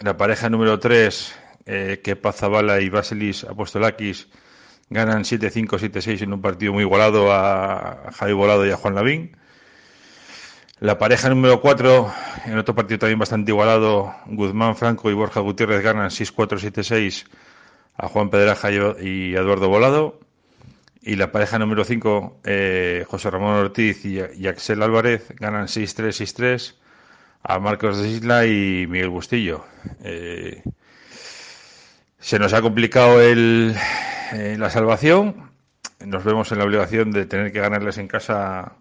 La 0.00 0.18
pareja 0.18 0.50
número 0.50 0.78
3, 0.78 1.38
eh, 1.64 2.00
que 2.04 2.16
Pazabala 2.16 2.82
y 2.82 2.90
Basilis 2.90 3.44
Apostolakis 3.44 4.28
ganan 4.90 5.24
7-5-7-6 5.24 6.24
en 6.24 6.34
un 6.34 6.42
partido 6.42 6.74
muy 6.74 6.82
igualado 6.82 7.32
a 7.32 8.12
Javi 8.12 8.34
Volado 8.34 8.66
y 8.66 8.70
a 8.70 8.76
Juan 8.76 8.94
Lavín. 8.94 9.38
La 10.78 10.98
pareja 10.98 11.30
número 11.30 11.62
4, 11.62 12.12
en 12.44 12.58
otro 12.58 12.74
partido 12.74 12.98
también 12.98 13.18
bastante 13.18 13.52
igualado, 13.52 14.14
Guzmán 14.26 14.76
Franco 14.76 15.10
y 15.10 15.14
Borja 15.14 15.40
Gutiérrez 15.40 15.82
ganan 15.82 16.10
6-4-7-6 16.10 17.24
a 17.96 18.08
Juan 18.08 18.28
Pedraja 18.28 18.70
y 18.70 19.34
Eduardo 19.34 19.70
Volado. 19.70 20.25
Y 21.06 21.14
la 21.14 21.30
pareja 21.30 21.56
número 21.60 21.84
5, 21.84 22.40
eh, 22.42 23.04
José 23.06 23.30
Ramón 23.30 23.54
Ortiz 23.54 24.04
y, 24.04 24.48
Axel 24.48 24.82
Álvarez, 24.82 25.32
ganan 25.38 25.68
6-3-6-3 25.68 26.74
a 27.44 27.60
Marcos 27.60 27.98
de 27.98 28.08
Isla 28.08 28.44
y 28.44 28.88
Miguel 28.88 29.10
Bustillo. 29.10 29.64
Eh, 30.02 30.64
se 32.18 32.40
nos 32.40 32.52
ha 32.54 32.60
complicado 32.60 33.22
el, 33.22 33.76
eh, 34.32 34.56
la 34.58 34.68
salvación. 34.68 35.52
Nos 36.04 36.24
vemos 36.24 36.50
en 36.50 36.58
la 36.58 36.64
obligación 36.64 37.12
de 37.12 37.24
tener 37.24 37.52
que 37.52 37.60
ganarles 37.60 37.98
en 37.98 38.08
casa 38.08 38.72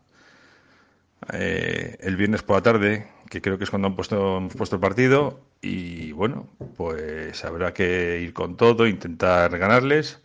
el 1.29 2.15
viernes 2.15 2.41
por 2.41 2.55
la 2.55 2.63
tarde, 2.63 3.08
que 3.29 3.41
creo 3.41 3.60
que 3.60 3.65
es 3.65 3.70
cuando 3.70 3.88
han 3.88 3.96
puesto, 3.96 4.38
hemos 4.38 4.55
puesto 4.55 4.77
el 4.77 4.82
partido. 4.82 5.41
Y 5.62 6.12
bueno, 6.13 6.48
pues 6.75 7.46
habrá 7.46 7.72
que 7.72 8.20
ir 8.20 8.34
con 8.34 8.58
todo, 8.58 8.88
intentar 8.88 9.55
ganarles 9.60 10.25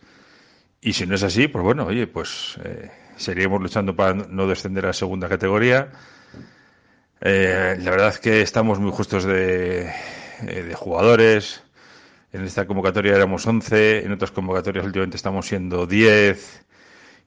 y 0.81 0.93
si 0.93 1.05
no 1.05 1.15
es 1.15 1.23
así, 1.23 1.47
pues 1.47 1.63
bueno, 1.63 1.85
oye, 1.85 2.07
pues 2.07 2.57
eh, 2.63 2.89
luchando 3.59 3.95
para 3.95 4.13
no 4.15 4.47
descender 4.47 4.87
a 4.87 4.93
segunda 4.93 5.29
categoría. 5.29 5.91
Eh, 7.21 7.77
la 7.79 7.91
verdad 7.91 8.09
es 8.09 8.19
que 8.19 8.41
estamos 8.41 8.79
muy 8.79 8.91
justos 8.91 9.23
de, 9.25 9.91
eh, 10.47 10.63
de, 10.63 10.73
jugadores. 10.73 11.63
En 12.33 12.43
esta 12.45 12.65
convocatoria 12.65 13.15
éramos 13.15 13.45
11, 13.45 14.05
en 14.05 14.11
otras 14.11 14.31
convocatorias 14.31 14.83
últimamente 14.85 15.17
estamos 15.17 15.45
siendo 15.47 15.85
10, 15.85 16.65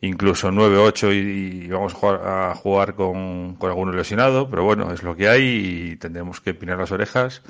incluso 0.01 0.51
9, 0.51 0.79
8 0.79 1.13
y, 1.13 1.69
vamos 1.69 1.95
a 1.95 1.97
jugar, 1.97 2.21
a 2.27 2.55
jugar 2.57 2.95
con, 2.95 3.55
con 3.57 3.71
alguno 3.71 3.93
lesionado, 3.93 4.51
pero 4.51 4.65
bueno, 4.65 4.93
es 4.93 5.05
lo 5.05 5.15
que 5.15 5.29
hay 5.29 5.93
y 5.93 5.97
tendremos 5.97 6.41
que 6.41 6.55
pinar 6.55 6.79
las 6.79 6.91
orejas. 6.91 7.43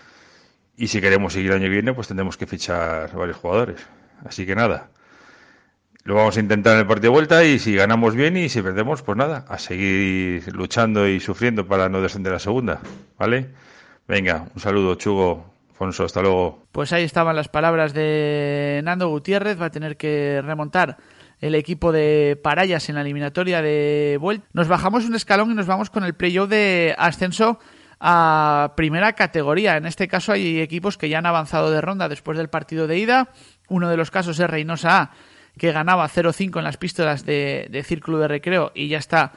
Y 0.76 0.88
si 0.88 1.00
queremos 1.00 1.32
seguir 1.32 1.52
el 1.52 1.56
año 1.58 1.64
que 1.64 1.70
viene, 1.70 1.94
pues 1.94 2.08
tendremos 2.08 2.36
que 2.36 2.46
fichar 2.46 3.14
varios 3.14 3.38
jugadores. 3.38 3.80
Así 4.24 4.44
que 4.44 4.54
nada. 4.54 4.90
Lo 6.06 6.16
vamos 6.16 6.36
a 6.36 6.40
intentar 6.40 6.74
en 6.74 6.80
el 6.80 6.86
partido 6.86 7.12
de 7.12 7.16
vuelta 7.16 7.44
y 7.44 7.58
si 7.58 7.74
ganamos 7.74 8.14
bien 8.14 8.36
y 8.36 8.50
si 8.50 8.60
perdemos, 8.60 9.00
pues 9.00 9.16
nada, 9.16 9.46
a 9.48 9.58
seguir 9.58 10.54
luchando 10.54 11.08
y 11.08 11.18
sufriendo 11.18 11.66
para 11.66 11.88
no 11.88 12.02
descender 12.02 12.34
a 12.34 12.38
segunda, 12.38 12.80
¿vale? 13.18 13.52
Venga, 14.06 14.44
un 14.54 14.60
saludo, 14.60 14.96
Chugo, 14.96 15.54
Fonso, 15.72 16.04
hasta 16.04 16.20
luego. 16.20 16.66
Pues 16.72 16.92
ahí 16.92 17.04
estaban 17.04 17.34
las 17.34 17.48
palabras 17.48 17.94
de 17.94 18.82
Nando 18.84 19.08
Gutiérrez, 19.08 19.58
va 19.58 19.66
a 19.66 19.70
tener 19.70 19.96
que 19.96 20.42
remontar 20.44 20.98
el 21.40 21.54
equipo 21.54 21.90
de 21.90 22.38
Parayas 22.42 22.86
en 22.90 22.96
la 22.96 23.00
eliminatoria 23.00 23.62
de 23.62 24.18
vuelta. 24.20 24.46
Nos 24.52 24.68
bajamos 24.68 25.06
un 25.06 25.14
escalón 25.14 25.52
y 25.52 25.54
nos 25.54 25.66
vamos 25.66 25.88
con 25.88 26.04
el 26.04 26.12
playoff 26.12 26.50
de 26.50 26.94
ascenso 26.98 27.58
a 27.98 28.74
primera 28.76 29.14
categoría. 29.14 29.78
En 29.78 29.86
este 29.86 30.06
caso 30.06 30.32
hay 30.32 30.60
equipos 30.60 30.98
que 30.98 31.08
ya 31.08 31.16
han 31.16 31.26
avanzado 31.26 31.70
de 31.70 31.80
ronda 31.80 32.10
después 32.10 32.36
del 32.36 32.50
partido 32.50 32.86
de 32.86 32.98
ida. 32.98 33.28
Uno 33.70 33.88
de 33.88 33.96
los 33.96 34.10
casos 34.10 34.38
es 34.38 34.50
Reynosa 34.50 35.00
A 35.00 35.10
que 35.58 35.72
ganaba 35.72 36.08
0-5 36.08 36.58
en 36.58 36.64
las 36.64 36.76
pistolas 36.76 37.24
de, 37.24 37.82
Círculo 37.84 38.18
de 38.18 38.28
Recreo 38.28 38.72
y 38.74 38.88
ya 38.88 38.98
está 38.98 39.32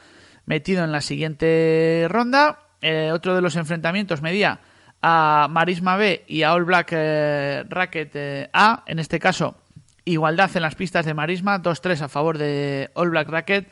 metido 0.46 0.84
en 0.84 0.92
la 0.92 1.00
siguiente 1.00 2.06
ronda. 2.08 2.60
Eh, 2.80 3.10
otro 3.12 3.34
de 3.34 3.42
los 3.42 3.56
enfrentamientos 3.56 4.22
medía 4.22 4.60
a 5.00 5.46
Marisma 5.50 5.96
B 5.96 6.24
y 6.26 6.42
a 6.42 6.54
All 6.54 6.64
Black 6.64 6.88
eh, 6.92 7.64
Racket 7.68 8.10
eh, 8.14 8.50
A. 8.52 8.82
En 8.86 8.98
este 8.98 9.18
caso, 9.18 9.56
igualdad 10.04 10.50
en 10.54 10.62
las 10.62 10.74
pistas 10.74 11.06
de 11.06 11.14
Marisma, 11.14 11.62
2-3 11.62 12.02
a 12.02 12.08
favor 12.08 12.38
de 12.38 12.90
All 12.94 13.10
Black 13.10 13.28
Racket, 13.28 13.70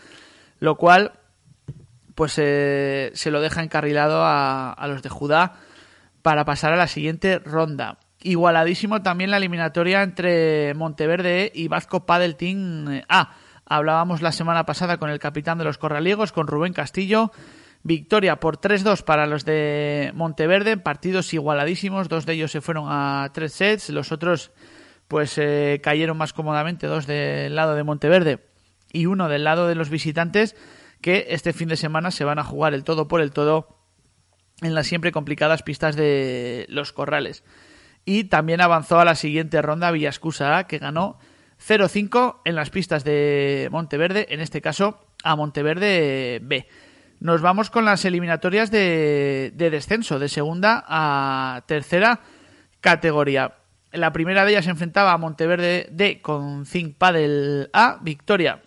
lo 0.61 0.77
cual 0.77 1.13
pues 2.15 2.33
se 2.33 3.31
lo 3.31 3.43
deja 3.43 3.63
encarrilado 3.63 4.25
a, 4.25 4.73
a 4.73 4.89
los 4.89 5.03
de 5.03 5.11
Judá 5.11 5.57
para 6.23 6.47
pasar 6.47 6.73
a 6.73 6.77
la 6.77 6.87
siguiente 6.87 7.39
ronda. 7.39 7.99
Igualadísimo 8.27 9.03
también 9.03 9.31
la 9.31 9.37
eliminatoria 9.37 10.03
entre 10.03 10.75
Monteverde 10.75 11.53
y 11.55 11.69
Vasco 11.69 12.07
Padel 12.07 12.35
Team 12.35 13.03
A. 13.09 13.37
Hablábamos 13.65 14.21
la 14.21 14.33
semana 14.33 14.67
pasada 14.67 14.97
con 14.97 15.11
el 15.11 15.21
capitán 15.21 15.59
de 15.59 15.65
los 15.65 15.79
Corraliegos, 15.79 16.33
con 16.33 16.49
Rubén 16.49 16.73
Castillo. 16.73 17.31
Victoria 17.85 18.41
por 18.41 18.59
3-2 18.59 19.05
para 19.05 19.27
los 19.27 19.45
de 19.45 20.11
Monteverde, 20.12 20.77
partidos 20.77 21.33
igualadísimos, 21.35 22.09
dos 22.09 22.27
de 22.27 22.33
ellos 22.33 22.51
se 22.51 22.61
fueron 22.61 22.87
a 22.89 23.31
tres 23.33 23.53
sets, 23.53 23.91
los 23.91 24.11
otros 24.11 24.51
pues 25.07 25.39
eh, 25.39 25.81
cayeron 25.81 26.17
más 26.17 26.33
cómodamente, 26.33 26.89
dos 26.89 27.07
del 27.07 27.55
lado 27.55 27.77
de 27.77 27.85
Monteverde 27.85 28.41
y 28.93 29.07
uno 29.07 29.29
del 29.29 29.45
lado 29.45 29.69
de 29.69 29.77
los 29.77 29.89
visitantes, 29.89 30.57
que 31.01 31.27
este 31.29 31.53
fin 31.53 31.69
de 31.69 31.77
semana 31.77 32.11
se 32.11 32.25
van 32.25 32.41
a 32.41 32.45
jugar 32.45 32.75
el 32.75 32.83
todo 32.83 33.07
por 33.07 33.21
el 33.21 33.31
todo 33.31 33.79
en 34.62 34.75
las 34.75 34.89
siempre 34.89 35.12
complicadas 35.12 35.62
pistas 35.62 35.95
de 35.95 36.67
los 36.69 36.93
Corrales 36.93 37.45
y 38.07 38.25
también 38.25 38.62
avanzó 38.62 39.01
a 39.01 39.05
la 39.05 39.16
siguiente 39.16 39.61
ronda 39.61 39.90
Villascusa 39.90 40.57
A, 40.57 40.66
que 40.66 40.79
ganó 40.79 41.19
0-5 41.61 42.38
en 42.45 42.55
las 42.55 42.71
pistas 42.71 43.05
de 43.05 43.69
Monteverde, 43.73 44.29
en 44.31 44.40
este 44.40 44.62
caso 44.62 45.01
a 45.25 45.35
Monteverde 45.35 46.38
B. 46.42 46.69
Nos 47.19 47.42
vamos 47.42 47.69
con 47.69 47.85
las 47.85 48.05
eliminatorias 48.05 48.71
de, 48.71 49.53
descenso, 49.57 50.21
de 50.21 50.29
segunda 50.29 50.85
a 50.87 51.64
tercera 51.66 52.21
categoría. 52.81 53.55
La 53.90 54.12
primera 54.12 54.45
de 54.45 54.53
ellas 54.53 54.66
se 54.66 54.71
enfrentaba 54.71 55.12
a 55.12 55.19
Monteverde 55.19 55.88
D 55.90 56.21
con 56.23 56.64
Zinc 56.64 56.97
Padel 56.97 57.71
A, 57.73 57.99
victoria 58.03 58.62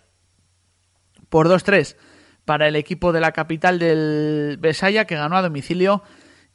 por 1.30 1.48
2-3 1.48 1.96
para 2.44 2.68
el 2.68 2.76
equipo 2.76 3.12
de 3.12 3.20
la 3.20 3.32
capital 3.32 3.78
del 3.78 4.58
Besaya, 4.60 5.06
que 5.06 5.14
ganó 5.14 5.36
a 5.36 5.42
domicilio 5.42 6.02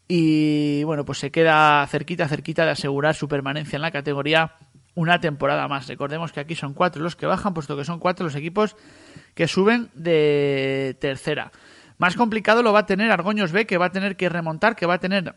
y 0.08 0.84
bueno, 0.84 1.06
pues 1.06 1.18
se 1.20 1.32
queda 1.32 1.86
cerquita, 1.88 2.28
cerquita 2.28 2.66
de 2.66 2.72
asegurar 2.72 3.16
su 3.16 3.28
permanencia 3.28 3.78
en 3.78 3.82
la 3.82 3.92
categoría 3.92 4.54
una 4.94 5.20
temporada 5.20 5.68
más. 5.68 5.88
Recordemos 5.88 6.32
que 6.32 6.40
aquí 6.40 6.56
son 6.56 6.74
cuatro 6.74 7.04
los 7.04 7.16
que 7.16 7.26
bajan, 7.26 7.54
puesto 7.54 7.76
que 7.76 7.84
son 7.84 8.00
cuatro 8.00 8.26
los 8.26 8.36
equipos 8.36 8.76
que 9.34 9.48
suben 9.48 9.90
de 9.94 10.96
tercera. 11.00 11.52
Más 11.98 12.16
complicado 12.16 12.62
lo 12.62 12.74
va 12.74 12.80
a 12.80 12.86
tener 12.86 13.12
Argoños 13.12 13.52
B, 13.52 13.66
que 13.66 13.78
va 13.78 13.88
a 13.88 13.92
tener 13.92 14.16
que 14.16 14.30
remontar, 14.30 14.76
que 14.76 14.86
va 14.86 14.96
a 14.96 15.00
tener 15.00 15.36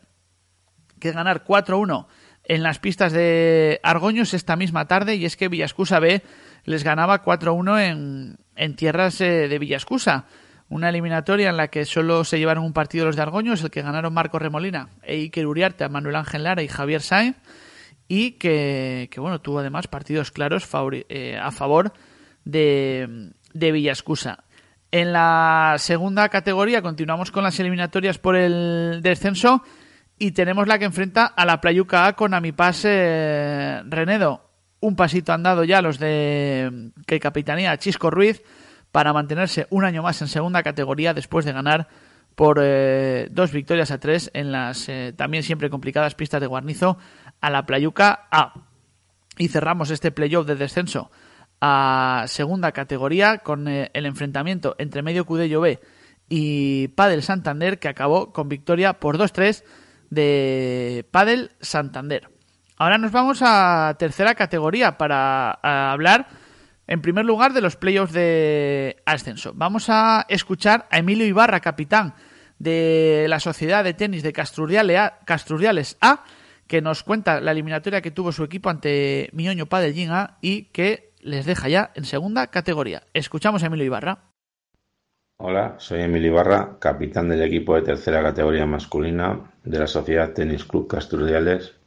que 1.00 1.12
ganar 1.12 1.44
4-1 1.44 2.06
en 2.44 2.62
las 2.62 2.78
pistas 2.78 3.12
de 3.12 3.80
Argoños 3.82 4.34
esta 4.34 4.56
misma 4.56 4.86
tarde, 4.86 5.16
y 5.16 5.24
es 5.24 5.36
que 5.36 5.48
Villascusa 5.48 6.00
B 6.00 6.22
les 6.64 6.84
ganaba 6.84 7.22
4-1 7.22 7.80
en, 7.80 8.38
en 8.56 8.76
tierras 8.76 9.20
eh, 9.20 9.48
de 9.48 9.58
Villascusa 9.58 10.26
una 10.68 10.88
eliminatoria 10.88 11.50
en 11.50 11.56
la 11.56 11.68
que 11.68 11.84
solo 11.84 12.24
se 12.24 12.38
llevaron 12.38 12.64
un 12.64 12.72
partido 12.72 13.06
los 13.06 13.16
de 13.16 13.22
Argoños, 13.22 13.62
el 13.62 13.70
que 13.70 13.82
ganaron 13.82 14.12
Marco 14.12 14.38
Remolina 14.38 14.90
e 15.02 15.16
Iker 15.16 15.46
Uriarte, 15.46 15.88
Manuel 15.88 16.16
Ángel 16.16 16.44
Lara 16.44 16.62
y 16.62 16.68
Javier 16.68 17.00
Sainz, 17.00 17.36
y 18.06 18.32
que, 18.32 19.08
bueno, 19.16 19.40
tuvo 19.40 19.60
además 19.60 19.86
partidos 19.86 20.30
claros 20.30 20.68
eh, 21.08 21.38
a 21.40 21.50
favor 21.50 21.92
de, 22.44 23.30
de 23.52 23.72
Villascusa. 23.72 24.44
En 24.90 25.12
la 25.12 25.74
segunda 25.78 26.28
categoría 26.30 26.80
continuamos 26.80 27.30
con 27.30 27.44
las 27.44 27.60
eliminatorias 27.60 28.18
por 28.18 28.36
el 28.36 29.00
descenso 29.02 29.62
y 30.18 30.30
tenemos 30.30 30.66
la 30.66 30.78
que 30.78 30.86
enfrenta 30.86 31.26
a 31.26 31.44
la 31.44 31.60
Playuca 31.60 32.06
A 32.06 32.14
con 32.14 32.32
Amipas 32.32 32.82
eh, 32.84 33.82
Renedo. 33.86 34.48
Un 34.80 34.96
pasito 34.96 35.32
han 35.32 35.42
dado 35.42 35.64
ya 35.64 35.82
los 35.82 35.98
de 35.98 36.90
que 37.06 37.20
capitanía 37.20 37.76
Chisco 37.76 38.10
Ruiz 38.10 38.42
para 38.92 39.12
mantenerse 39.12 39.66
un 39.70 39.84
año 39.84 40.02
más 40.02 40.20
en 40.22 40.28
segunda 40.28 40.62
categoría 40.62 41.14
después 41.14 41.44
de 41.44 41.52
ganar 41.52 41.88
por 42.34 42.60
eh, 42.62 43.26
dos 43.32 43.50
victorias 43.50 43.90
a 43.90 43.98
tres 43.98 44.30
en 44.32 44.52
las 44.52 44.88
eh, 44.88 45.12
también 45.16 45.42
siempre 45.42 45.70
complicadas 45.70 46.14
pistas 46.14 46.40
de 46.40 46.46
Guarnizo 46.46 46.96
a 47.40 47.50
la 47.50 47.66
Playuca 47.66 48.28
A. 48.30 48.54
Y 49.36 49.48
cerramos 49.48 49.90
este 49.90 50.12
playoff 50.12 50.46
de 50.46 50.54
descenso 50.54 51.10
a 51.60 52.24
segunda 52.28 52.70
categoría 52.70 53.38
con 53.38 53.66
eh, 53.66 53.90
el 53.92 54.06
enfrentamiento 54.06 54.76
entre 54.78 55.02
Medio 55.02 55.26
Cudello 55.26 55.60
B 55.60 55.80
y 56.28 56.88
Padel 56.88 57.24
Santander 57.24 57.80
que 57.80 57.88
acabó 57.88 58.32
con 58.32 58.48
victoria 58.48 59.00
por 59.00 59.18
2-3 59.18 59.64
de 60.10 61.04
Padel 61.10 61.50
Santander. 61.60 62.30
Ahora 62.76 62.98
nos 62.98 63.10
vamos 63.10 63.40
a 63.42 63.96
tercera 63.98 64.36
categoría 64.36 64.96
para 64.96 65.50
hablar 65.90 66.28
en 66.88 67.02
primer 67.02 67.26
lugar 67.26 67.52
de 67.52 67.60
los 67.60 67.76
playoffs 67.76 68.14
de 68.14 68.96
ascenso. 69.04 69.52
Vamos 69.54 69.86
a 69.90 70.24
escuchar 70.28 70.86
a 70.90 70.98
Emilio 70.98 71.26
Ibarra, 71.26 71.60
capitán 71.60 72.14
de 72.58 73.26
la 73.28 73.38
Sociedad 73.38 73.84
de 73.84 73.94
Tenis 73.94 74.22
de 74.22 74.32
Castruriales 74.32 75.96
A, 76.00 76.24
que 76.66 76.80
nos 76.82 77.02
cuenta 77.02 77.40
la 77.40 77.52
eliminatoria 77.52 78.00
que 78.00 78.10
tuvo 78.10 78.32
su 78.32 78.42
equipo 78.42 78.70
ante 78.70 79.28
Miñoño 79.32 79.66
Padellín 79.66 80.10
A 80.10 80.38
y 80.40 80.64
que 80.64 81.12
les 81.20 81.46
deja 81.46 81.68
ya 81.68 81.92
en 81.94 82.04
segunda 82.04 82.48
categoría. 82.48 83.02
Escuchamos 83.12 83.62
a 83.62 83.66
Emilio 83.66 83.86
Ibarra. 83.86 84.24
Hola, 85.40 85.76
soy 85.78 86.00
Emilio 86.00 86.32
Ibarra, 86.32 86.78
capitán 86.80 87.28
del 87.28 87.42
equipo 87.42 87.76
de 87.76 87.82
tercera 87.82 88.22
categoría 88.22 88.66
masculina 88.66 89.52
de 89.62 89.78
la 89.78 89.86
Sociedad 89.86 90.32
Tenis 90.32 90.64
Club 90.64 90.88
Casturdiales. 90.88 91.77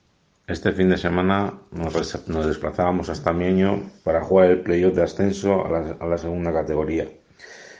Este 0.52 0.74
fin 0.74 0.90
de 0.90 0.98
semana 0.98 1.54
nos, 1.72 2.46
desplazábamos 2.46 3.08
hasta 3.08 3.32
Mieño 3.32 3.90
para 4.04 4.22
jugar 4.22 4.50
el 4.50 4.60
playoff 4.60 4.94
de 4.94 5.04
ascenso 5.04 5.66
a 5.66 6.06
la, 6.06 6.18
segunda 6.18 6.52
categoría. 6.52 7.08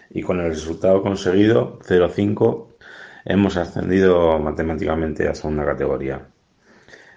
Y 0.10 0.22
con 0.22 0.40
el 0.40 0.48
resultado 0.48 1.02
conseguido, 1.02 1.80
0-5, 1.80 2.68
hemos 3.26 3.58
ascendido 3.58 4.40
matemáticamente 4.40 5.28
a 5.28 5.36
segunda 5.36 5.66
categoría. 5.66 6.30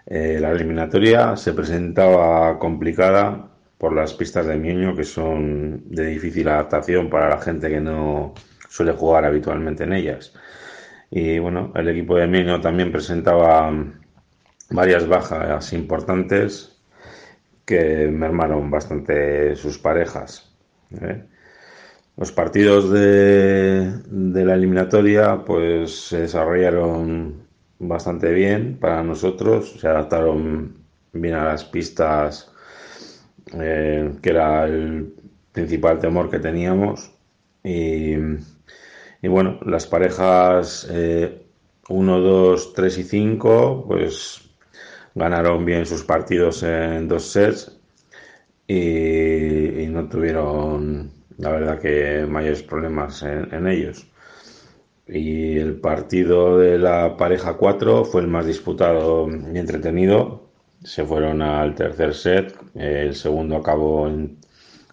Eh, 0.06 0.38
la 0.40 0.50
eliminatoria 0.50 1.36
se 1.36 1.52
presentaba 1.52 2.58
complicada 2.58 3.48
por 3.78 3.94
las 3.94 4.12
pistas 4.12 4.46
de 4.46 4.56
Mieño 4.56 4.96
que 4.96 5.04
son 5.04 5.84
de 5.88 6.06
difícil 6.06 6.48
adaptación 6.48 7.08
para 7.08 7.28
la 7.28 7.40
gente 7.40 7.68
que 7.68 7.80
no 7.80 8.34
suele 8.68 8.90
jugar 8.90 9.24
habitualmente 9.24 9.84
en 9.84 9.92
ellas. 9.92 10.34
Y 11.12 11.38
bueno, 11.38 11.72
el 11.76 11.88
equipo 11.90 12.16
de 12.16 12.26
Mieño 12.26 12.60
también 12.60 12.90
presentaba 12.90 13.72
varias 14.74 15.06
bajas 15.06 15.72
importantes 15.72 16.76
que 17.64 18.08
mermaron 18.08 18.70
bastante 18.70 19.56
sus 19.56 19.78
parejas. 19.78 20.52
¿eh? 21.00 21.24
Los 22.16 22.32
partidos 22.32 22.90
de, 22.90 23.90
de, 24.06 24.44
la 24.44 24.54
eliminatoria 24.54 25.44
pues 25.44 26.08
se 26.08 26.22
desarrollaron 26.22 27.44
bastante 27.78 28.32
bien 28.32 28.78
para 28.78 29.02
nosotros, 29.02 29.76
se 29.80 29.88
adaptaron 29.88 30.74
bien 31.12 31.34
a 31.34 31.44
las 31.44 31.64
pistas 31.64 32.52
eh, 33.52 34.12
que 34.22 34.30
era 34.30 34.64
el 34.64 35.14
principal 35.52 35.98
temor 36.00 36.30
que 36.30 36.38
teníamos. 36.38 37.12
Y, 37.62 38.16
bueno, 39.22 39.58
las 39.64 39.86
parejas 39.86 40.86
1, 41.88 42.20
2, 42.20 42.72
3 42.74 42.98
y 42.98 43.02
5, 43.04 43.84
pues 43.88 44.43
ganaron 45.14 45.64
bien 45.64 45.86
sus 45.86 46.04
partidos 46.04 46.62
en 46.62 47.08
dos 47.08 47.24
sets 47.30 47.78
y, 48.66 49.86
no 49.88 50.08
tuvieron, 50.08 51.12
la 51.38 51.50
verdad, 51.50 51.78
que 51.78 52.26
mayores 52.28 52.62
problemas 52.62 53.22
en, 53.22 53.66
ellos. 53.66 54.06
Y 55.06 55.58
el 55.58 55.76
partido 55.80 56.58
de 56.58 56.78
la 56.78 57.16
pareja 57.16 57.54
4 57.54 58.04
fue 58.04 58.22
el 58.22 58.28
más 58.28 58.46
disputado 58.46 59.28
y 59.28 59.58
entretenido, 59.58 60.50
se 60.82 61.04
fueron 61.04 61.42
al 61.42 61.74
tercer 61.74 62.14
set. 62.14 62.56
el 62.74 63.14
segundo 63.14 63.56
acabó 63.56 64.08
en, 64.08 64.38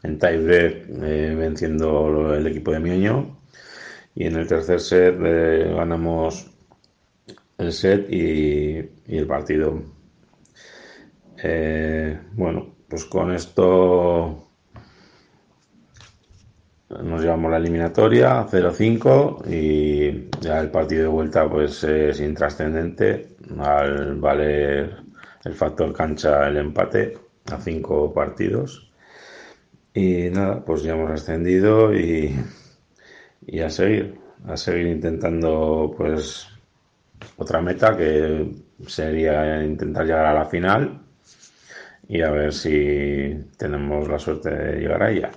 en 0.03 0.19
tiebreak 0.19 0.89
eh, 1.03 1.35
venciendo 1.35 2.33
el 2.33 2.47
equipo 2.47 2.71
de 2.71 2.79
Mioño. 2.79 3.37
Y 4.15 4.25
en 4.25 4.35
el 4.35 4.47
tercer 4.47 4.79
set 4.79 5.15
eh, 5.23 5.73
ganamos 5.75 6.51
el 7.57 7.71
set 7.73 8.11
y, 8.11 8.89
el 9.07 9.27
partido. 9.27 9.81
Eh, 11.43 12.19
bueno, 12.33 12.75
pues 12.87 13.05
con 13.05 13.31
esto 13.31 14.47
nos 17.03 17.21
llevamos 17.21 17.49
la 17.49 17.57
eliminatoria 17.57 18.45
0-5 18.45 19.47
y 19.49 20.29
ya 20.39 20.59
el 20.59 20.69
partido 20.69 21.03
de 21.03 21.07
vuelta 21.07 21.49
pues 21.49 21.83
es 21.83 22.19
intrascendente 22.19 23.37
al 23.59 24.15
valer 24.15 24.97
el 25.43 25.53
factor 25.53 25.93
cancha 25.93 26.47
el 26.47 26.57
empate 26.57 27.17
a 27.51 27.57
cinco 27.57 28.13
partidos. 28.13 28.91
Y 29.93 30.29
nada, 30.29 30.63
pues 30.63 30.83
ya 30.83 30.93
hemos 30.93 31.11
ascendido 31.11 31.93
y, 31.93 32.35
y 33.47 33.59
a 33.61 33.69
seguir, 33.69 34.19
a 34.47 34.55
seguir 34.57 34.87
intentando 34.87 35.93
pues 35.97 36.47
otra 37.37 37.61
meta 37.61 37.97
que 37.97 38.51
sería 38.87 39.63
intentar 39.63 40.05
llegar 40.05 40.25
a 40.25 40.33
la 40.33 40.45
final 40.45 41.00
y 42.07 42.21
a 42.21 42.29
ver 42.29 42.53
si 42.53 43.35
tenemos 43.57 44.07
la 44.07 44.19
suerte 44.19 44.49
de 44.49 44.79
llegar 44.79 45.03
a 45.03 45.11
ella. 45.11 45.31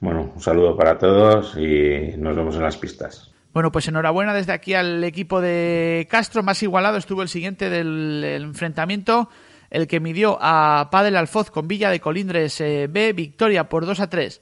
Bueno, 0.00 0.32
un 0.34 0.40
saludo 0.40 0.76
para 0.76 0.98
todos 0.98 1.56
y 1.56 2.14
nos 2.16 2.34
vemos 2.34 2.56
en 2.56 2.62
las 2.62 2.76
pistas. 2.76 3.30
Bueno, 3.52 3.72
pues 3.72 3.88
enhorabuena 3.88 4.32
desde 4.32 4.52
aquí 4.52 4.74
al 4.74 5.02
equipo 5.04 5.40
de 5.40 6.06
Castro. 6.10 6.42
Más 6.42 6.62
igualado 6.62 6.96
estuvo 6.96 7.22
el 7.22 7.28
siguiente 7.28 7.68
del 7.68 8.24
enfrentamiento, 8.24 9.28
el 9.70 9.88
que 9.88 10.00
midió 10.00 10.38
a 10.40 10.88
Padel 10.90 11.16
Alfoz 11.16 11.50
con 11.50 11.66
Villa 11.68 11.90
de 11.90 12.00
Colindres 12.00 12.60
eh, 12.60 12.86
B, 12.88 13.12
victoria 13.12 13.68
por 13.68 13.86
2 13.86 14.00
a 14.00 14.08
3 14.08 14.40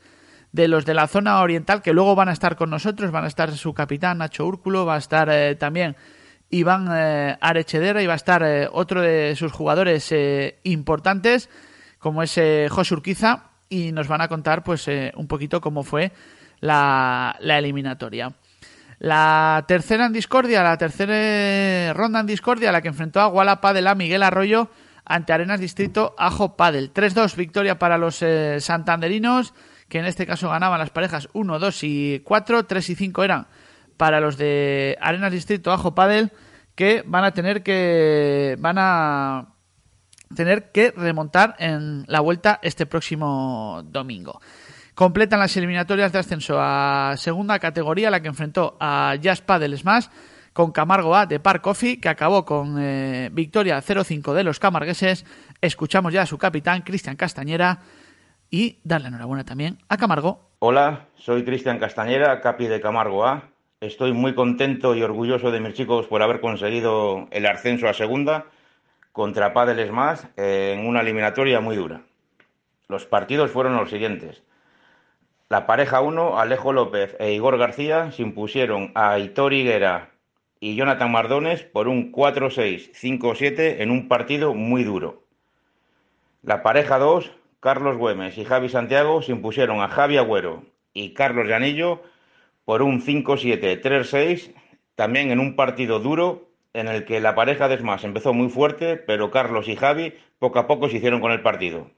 de 0.52 0.68
los 0.68 0.84
de 0.86 0.94
la 0.94 1.06
zona 1.06 1.40
oriental, 1.40 1.82
que 1.82 1.92
luego 1.92 2.14
van 2.14 2.28
a 2.28 2.32
estar 2.32 2.56
con 2.56 2.70
nosotros, 2.70 3.10
van 3.10 3.24
a 3.24 3.28
estar 3.28 3.52
su 3.52 3.74
capitán 3.74 4.18
Nacho 4.18 4.46
Úrculo, 4.46 4.86
va 4.86 4.94
a 4.94 4.98
estar 4.98 5.28
eh, 5.30 5.56
también 5.56 5.96
Iván 6.50 6.88
eh, 6.90 7.36
Arechedera 7.40 8.02
y 8.02 8.06
va 8.06 8.14
a 8.14 8.16
estar 8.16 8.44
otro 8.72 9.02
de 9.02 9.34
sus 9.36 9.52
jugadores 9.52 10.14
importantes, 10.62 11.48
como 11.98 12.22
es 12.22 12.38
José 12.70 12.94
Urquiza, 12.94 13.50
y 13.68 13.92
nos 13.92 14.08
van 14.08 14.20
a 14.20 14.28
contar 14.28 14.62
pues 14.64 14.88
un 15.14 15.26
poquito 15.26 15.60
cómo 15.60 15.82
fue 15.82 16.12
la 16.60 17.36
eliminatoria. 17.40 18.32
La 18.98 19.64
tercera 19.68 20.06
en 20.06 20.12
discordia, 20.12 20.62
la 20.62 20.76
tercera 20.76 21.92
ronda 21.92 22.18
en 22.20 22.26
discordia, 22.26 22.72
la 22.72 22.82
que 22.82 22.88
enfrentó 22.88 23.20
a 23.20 23.26
Guala 23.26 23.60
Padel 23.60 23.86
a 23.86 23.94
Miguel 23.94 24.24
Arroyo 24.24 24.70
ante 25.04 25.32
Arenas 25.32 25.60
Distrito 25.60 26.16
Ajo 26.18 26.56
Padel. 26.56 26.92
3-2 26.92 27.36
victoria 27.36 27.78
para 27.78 27.96
los 27.96 28.20
eh, 28.22 28.60
santanderinos, 28.60 29.54
que 29.88 30.00
en 30.00 30.04
este 30.04 30.26
caso 30.26 30.50
ganaban 30.50 30.80
las 30.80 30.90
parejas 30.90 31.28
1, 31.32 31.58
2 31.60 31.84
y 31.84 32.22
4, 32.24 32.66
3 32.66 32.90
y 32.90 32.94
5 32.96 33.24
eran 33.24 33.46
para 33.98 34.20
los 34.20 34.38
de 34.38 34.96
Arenas 35.02 35.32
Distrito 35.32 35.70
Ajo 35.70 35.94
Padel, 35.94 36.32
que 36.74 37.02
van 37.06 37.24
a 37.24 37.32
tener 37.32 37.62
que 37.62 38.56
van 38.58 38.76
a 38.78 39.48
tener 40.34 40.70
que 40.72 40.92
remontar 40.92 41.56
en 41.58 42.04
la 42.06 42.20
vuelta 42.20 42.60
este 42.62 42.86
próximo 42.86 43.82
domingo. 43.84 44.40
Completan 44.94 45.40
las 45.40 45.56
eliminatorias 45.56 46.12
de 46.12 46.18
ascenso 46.18 46.56
a 46.58 47.14
segunda 47.16 47.58
categoría, 47.58 48.10
la 48.10 48.20
que 48.20 48.28
enfrentó 48.28 48.76
a 48.80 49.14
Jazz 49.20 49.42
Padel 49.42 49.76
Smash 49.76 50.06
con 50.52 50.72
Camargo 50.72 51.14
A 51.14 51.26
de 51.26 51.38
Par 51.38 51.60
Coffee, 51.60 52.00
que 52.00 52.08
acabó 52.08 52.44
con 52.44 52.76
eh, 52.80 53.30
victoria 53.32 53.78
0-5 53.80 54.32
de 54.34 54.42
los 54.42 54.58
camargueses. 54.58 55.24
Escuchamos 55.60 56.12
ya 56.12 56.22
a 56.22 56.26
su 56.26 56.36
capitán, 56.36 56.82
Cristian 56.82 57.16
Castañera, 57.16 57.80
y 58.50 58.78
darle 58.82 59.08
enhorabuena 59.08 59.44
también 59.44 59.78
a 59.88 59.96
Camargo. 59.96 60.50
Hola, 60.58 61.06
soy 61.14 61.44
Cristian 61.44 61.78
Castañera, 61.78 62.40
capi 62.40 62.66
de 62.66 62.80
Camargo 62.80 63.24
A. 63.24 63.50
Estoy 63.80 64.12
muy 64.12 64.34
contento 64.34 64.96
y 64.96 65.04
orgulloso 65.04 65.52
de 65.52 65.60
mis 65.60 65.74
chicos 65.74 66.08
por 66.08 66.20
haber 66.20 66.40
conseguido 66.40 67.28
el 67.30 67.46
ascenso 67.46 67.88
a 67.88 67.94
segunda 67.94 68.46
contra 69.12 69.52
Padel 69.52 69.86
Smash 69.86 70.18
en 70.36 70.84
una 70.84 71.02
eliminatoria 71.02 71.60
muy 71.60 71.76
dura. 71.76 72.02
Los 72.88 73.06
partidos 73.06 73.52
fueron 73.52 73.76
los 73.76 73.90
siguientes. 73.90 74.42
La 75.48 75.64
pareja 75.68 76.00
1, 76.00 76.40
Alejo 76.40 76.72
López 76.72 77.14
e 77.20 77.34
Igor 77.34 77.56
García, 77.56 78.10
se 78.10 78.22
impusieron 78.22 78.90
a 78.96 79.12
Aitor 79.12 79.52
Higuera 79.52 80.10
y 80.58 80.74
Jonathan 80.74 81.12
Mardones 81.12 81.62
por 81.62 81.86
un 81.86 82.10
4-6, 82.10 82.90
5-7 82.94 83.76
en 83.78 83.92
un 83.92 84.08
partido 84.08 84.54
muy 84.54 84.82
duro. 84.82 85.22
La 86.42 86.64
pareja 86.64 86.98
2, 86.98 87.30
Carlos 87.60 87.96
Güemes 87.96 88.38
y 88.38 88.44
Javi 88.44 88.70
Santiago, 88.70 89.22
se 89.22 89.30
impusieron 89.30 89.82
a 89.82 89.88
Javi 89.88 90.16
Agüero 90.16 90.64
y 90.94 91.14
Carlos 91.14 91.46
Llanillo 91.46 92.02
por 92.68 92.82
un 92.82 93.00
5-7-3-6, 93.00 94.52
también 94.94 95.30
en 95.30 95.40
un 95.40 95.56
partido 95.56 96.00
duro 96.00 96.50
en 96.74 96.86
el 96.88 97.06
que 97.06 97.18
la 97.18 97.34
pareja 97.34 97.66
de 97.66 97.78
Smash 97.78 98.04
empezó 98.04 98.34
muy 98.34 98.50
fuerte, 98.50 98.98
pero 98.98 99.30
Carlos 99.30 99.68
y 99.68 99.74
Javi 99.74 100.12
poco 100.38 100.58
a 100.58 100.66
poco 100.66 100.90
se 100.90 100.98
hicieron 100.98 101.22
con 101.22 101.32
el 101.32 101.40
partido. 101.40 101.90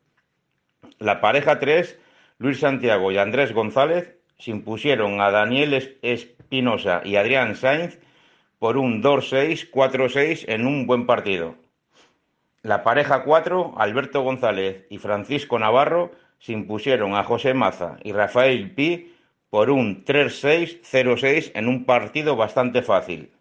La 1.00 1.20
pareja 1.20 1.58
3, 1.58 1.98
Luis 2.38 2.60
Santiago 2.60 3.10
y 3.10 3.18
Andrés 3.18 3.52
González, 3.52 4.14
se 4.38 4.52
impusieron 4.52 5.20
a 5.20 5.32
Daniel 5.32 5.98
Espinosa 6.02 7.02
y 7.04 7.16
Adrián 7.16 7.56
Sainz 7.56 7.98
por 8.60 8.76
un 8.76 9.02
2-6, 9.02 9.72
4-6 9.72 10.44
en 10.46 10.68
un 10.68 10.86
buen 10.86 11.04
partido. 11.04 11.56
La 12.62 12.84
pareja 12.84 13.24
4, 13.24 13.74
Alberto 13.76 14.22
González 14.22 14.86
y 14.88 14.98
Francisco 14.98 15.58
Navarro, 15.58 16.12
se 16.38 16.52
impusieron 16.52 17.16
a 17.16 17.24
José 17.24 17.54
Maza 17.54 17.98
y 18.04 18.12
Rafael 18.12 18.70
Pi 18.70 19.09
por 19.50 19.70
un 19.70 20.04
3-6, 20.04 20.80
0-6 20.82 21.52
en 21.54 21.68
un 21.68 21.84
partido 21.84 22.36
bastante 22.36 22.82
fácil. 22.82 23.32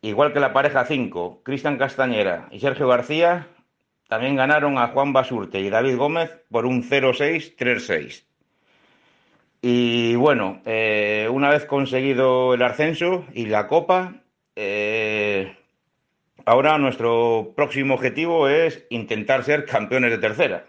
Igual 0.00 0.32
que 0.32 0.40
la 0.40 0.52
pareja 0.52 0.84
5, 0.84 1.40
Cristian 1.42 1.76
Castañera 1.76 2.48
y 2.50 2.60
Sergio 2.60 2.88
García, 2.88 3.48
también 4.08 4.36
ganaron 4.36 4.78
a 4.78 4.88
Juan 4.88 5.12
Basurte 5.12 5.60
y 5.60 5.70
David 5.70 5.96
Gómez 5.96 6.30
por 6.50 6.66
un 6.66 6.82
0-6, 6.82 7.56
3-6. 7.56 8.24
Y 9.62 10.14
bueno, 10.16 10.60
eh, 10.66 11.26
una 11.32 11.48
vez 11.48 11.64
conseguido 11.64 12.52
el 12.52 12.62
ascenso 12.62 13.24
y 13.32 13.46
la 13.46 13.66
copa, 13.66 14.16
eh, 14.56 15.56
ahora 16.44 16.76
nuestro 16.76 17.54
próximo 17.56 17.94
objetivo 17.94 18.48
es 18.48 18.84
intentar 18.90 19.42
ser 19.42 19.64
campeones 19.64 20.10
de 20.10 20.18
tercera. 20.18 20.66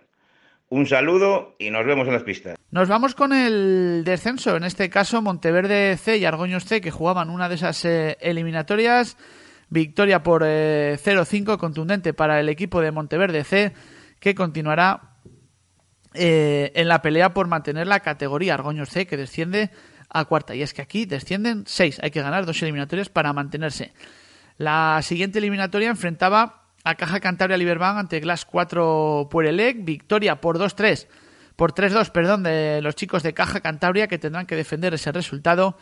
Un 0.69 0.87
saludo 0.87 1.55
y 1.59 1.69
nos 1.69 1.85
vemos 1.85 2.07
en 2.07 2.13
las 2.13 2.23
pistas. 2.23 2.57
Nos 2.71 2.89
vamos 2.89 3.15
con 3.15 3.33
el 3.33 4.03
descenso, 4.03 4.55
en 4.55 4.63
este 4.63 4.89
caso 4.89 5.21
Monteverde 5.21 5.95
C 5.97 6.17
y 6.17 6.25
Argoños 6.25 6.65
C, 6.65 6.81
que 6.81 6.91
jugaban 6.91 7.29
una 7.29 7.47
de 7.49 7.55
esas 7.55 7.85
eh, 7.85 8.17
eliminatorias. 8.19 9.17
Victoria 9.69 10.23
por 10.23 10.43
0-5 10.43 11.53
eh, 11.53 11.57
contundente 11.57 12.13
para 12.13 12.39
el 12.39 12.49
equipo 12.49 12.81
de 12.81 12.91
Monteverde 12.91 13.43
C, 13.43 13.73
que 14.19 14.35
continuará 14.35 15.11
en 16.17 16.87
la 16.87 17.01
pelea 17.01 17.33
por 17.33 17.47
mantener 17.47 17.87
la 17.87 17.99
categoría 17.99 18.53
Argoños 18.53 18.89
C, 18.89 19.05
que 19.05 19.17
desciende 19.17 19.71
a 20.09 20.25
cuarta. 20.25 20.55
Y 20.55 20.61
es 20.61 20.73
que 20.73 20.81
aquí 20.81 21.05
descienden 21.05 21.63
seis. 21.67 21.99
Hay 22.01 22.11
que 22.11 22.21
ganar 22.21 22.45
dos 22.45 22.61
eliminatorias 22.61 23.09
para 23.09 23.33
mantenerse. 23.33 23.93
La 24.57 24.99
siguiente 25.01 25.39
eliminatoria 25.39 25.89
enfrentaba 25.89 26.64
a 26.85 26.95
Caja 26.95 27.19
Cantabria 27.19 27.57
Liberbank 27.57 27.97
ante 27.97 28.19
Glass 28.19 28.45
4 28.45 29.27
Puerelec. 29.29 29.83
Victoria 29.83 30.39
por 30.39 30.59
2-3. 30.59 31.07
Por 31.55 31.73
3-2, 31.73 32.11
perdón, 32.11 32.43
de 32.43 32.79
los 32.81 32.95
chicos 32.95 33.23
de 33.23 33.33
Caja 33.33 33.59
Cantabria 33.59 34.07
que 34.07 34.19
tendrán 34.19 34.45
que 34.45 34.55
defender 34.55 34.93
ese 34.93 35.11
resultado 35.11 35.77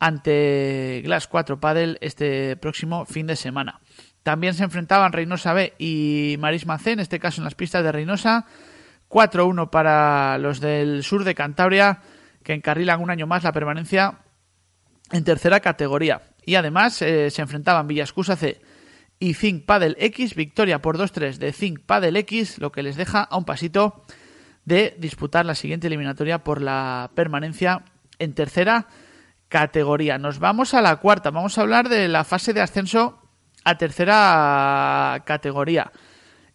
ante 0.00 1.02
Glass 1.04 1.28
4 1.28 1.60
Padel 1.60 1.98
este 2.00 2.56
próximo 2.56 3.04
fin 3.04 3.26
de 3.26 3.36
semana. 3.36 3.80
También 4.22 4.54
se 4.54 4.64
enfrentaban 4.64 5.12
Reynosa 5.12 5.52
B 5.52 5.74
y 5.78 6.36
Marisma 6.38 6.78
C, 6.78 6.92
en 6.92 7.00
este 7.00 7.20
caso 7.20 7.40
en 7.40 7.44
las 7.44 7.54
pistas 7.54 7.84
de 7.84 7.92
Reynosa. 7.92 8.46
4-1 9.10 9.70
para 9.70 10.38
los 10.38 10.60
del 10.60 11.02
sur 11.02 11.24
de 11.24 11.34
Cantabria 11.34 12.00
que 12.42 12.54
encarrilan 12.54 13.00
un 13.00 13.10
año 13.10 13.26
más 13.26 13.42
la 13.42 13.52
permanencia 13.52 14.20
en 15.10 15.24
tercera 15.24 15.60
categoría. 15.60 16.22
Y 16.44 16.54
además 16.54 17.02
eh, 17.02 17.30
se 17.30 17.42
enfrentaban 17.42 17.86
Villascusa 17.86 18.36
C 18.36 18.60
y 19.18 19.34
Zinc 19.34 19.64
Padel 19.64 19.96
X, 19.98 20.34
victoria 20.34 20.80
por 20.80 20.98
2-3 20.98 21.38
de 21.38 21.52
Zinc 21.52 21.80
Padel 21.80 22.16
X, 22.16 22.58
lo 22.58 22.72
que 22.72 22.82
les 22.82 22.96
deja 22.96 23.22
a 23.22 23.36
un 23.36 23.44
pasito 23.44 24.04
de 24.64 24.94
disputar 24.98 25.46
la 25.46 25.54
siguiente 25.54 25.86
eliminatoria 25.86 26.44
por 26.44 26.60
la 26.60 27.10
permanencia 27.14 27.84
en 28.18 28.34
tercera 28.34 28.86
categoría. 29.48 30.18
Nos 30.18 30.38
vamos 30.38 30.74
a 30.74 30.82
la 30.82 30.96
cuarta, 30.96 31.30
vamos 31.30 31.58
a 31.58 31.62
hablar 31.62 31.88
de 31.88 32.06
la 32.08 32.24
fase 32.24 32.52
de 32.52 32.60
ascenso 32.60 33.22
a 33.64 33.78
tercera 33.78 35.22
categoría. 35.24 35.90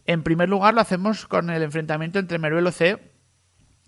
En 0.06 0.24
primer 0.24 0.50
lugar 0.50 0.74
lo 0.74 0.82
hacemos 0.82 1.26
con 1.26 1.50
el 1.50 1.64
enfrentamiento 1.64 2.20
entre 2.20 2.40
Meruelo 2.40 2.72
C 2.72 3.00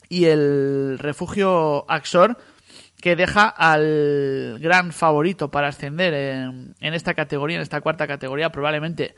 y 0.10 0.26
el 0.26 0.98
refugio 1.00 1.90
Axor, 1.90 2.38
que 3.06 3.16
deja 3.16 3.50
al 3.50 4.58
gran 4.60 4.92
favorito 4.92 5.52
para 5.52 5.68
ascender 5.68 6.12
en, 6.16 6.74
esta 6.80 7.14
categoría, 7.14 7.58
en 7.58 7.62
esta 7.62 7.80
cuarta 7.80 8.08
categoría, 8.08 8.50
probablemente 8.50 9.14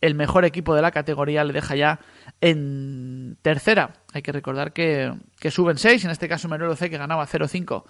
el 0.00 0.14
mejor 0.14 0.44
equipo 0.44 0.72
de 0.72 0.82
la 0.82 0.92
categoría 0.92 1.42
le 1.42 1.52
deja 1.52 1.74
ya 1.74 1.98
en 2.40 3.36
tercera. 3.42 3.94
Hay 4.12 4.22
que 4.22 4.30
recordar 4.30 4.72
que, 4.72 5.12
suben 5.50 5.78
seis, 5.78 6.04
en 6.04 6.12
este 6.12 6.28
caso 6.28 6.48
Menudo 6.48 6.76
C 6.76 6.88
que 6.88 6.96
ganaba 6.96 7.26
0-5 7.26 7.82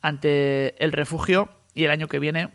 ante 0.00 0.82
el 0.82 0.92
refugio 0.92 1.50
y 1.74 1.84
el 1.84 1.90
año 1.90 2.08
que 2.08 2.18
viene 2.18 2.54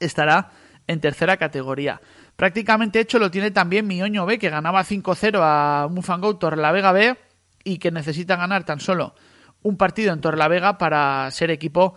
estará 0.00 0.50
en 0.88 1.00
tercera 1.00 1.36
categoría. 1.36 2.00
Prácticamente 2.34 2.98
hecho 2.98 3.20
lo 3.20 3.30
tiene 3.30 3.52
también 3.52 3.86
Mioño 3.86 4.26
B 4.26 4.40
que 4.40 4.50
ganaba 4.50 4.82
5-0 4.82 5.38
a 5.40 5.86
Mufango 5.88 6.36
La 6.56 6.72
Vega 6.72 6.90
B 6.90 7.16
y 7.62 7.78
que 7.78 7.92
necesita 7.92 8.34
ganar 8.34 8.64
tan 8.64 8.80
solo 8.80 9.14
un 9.62 9.76
partido 9.76 10.12
en 10.12 10.20
Torlavega 10.20 10.78
para 10.78 11.30
ser 11.30 11.50
equipo 11.50 11.94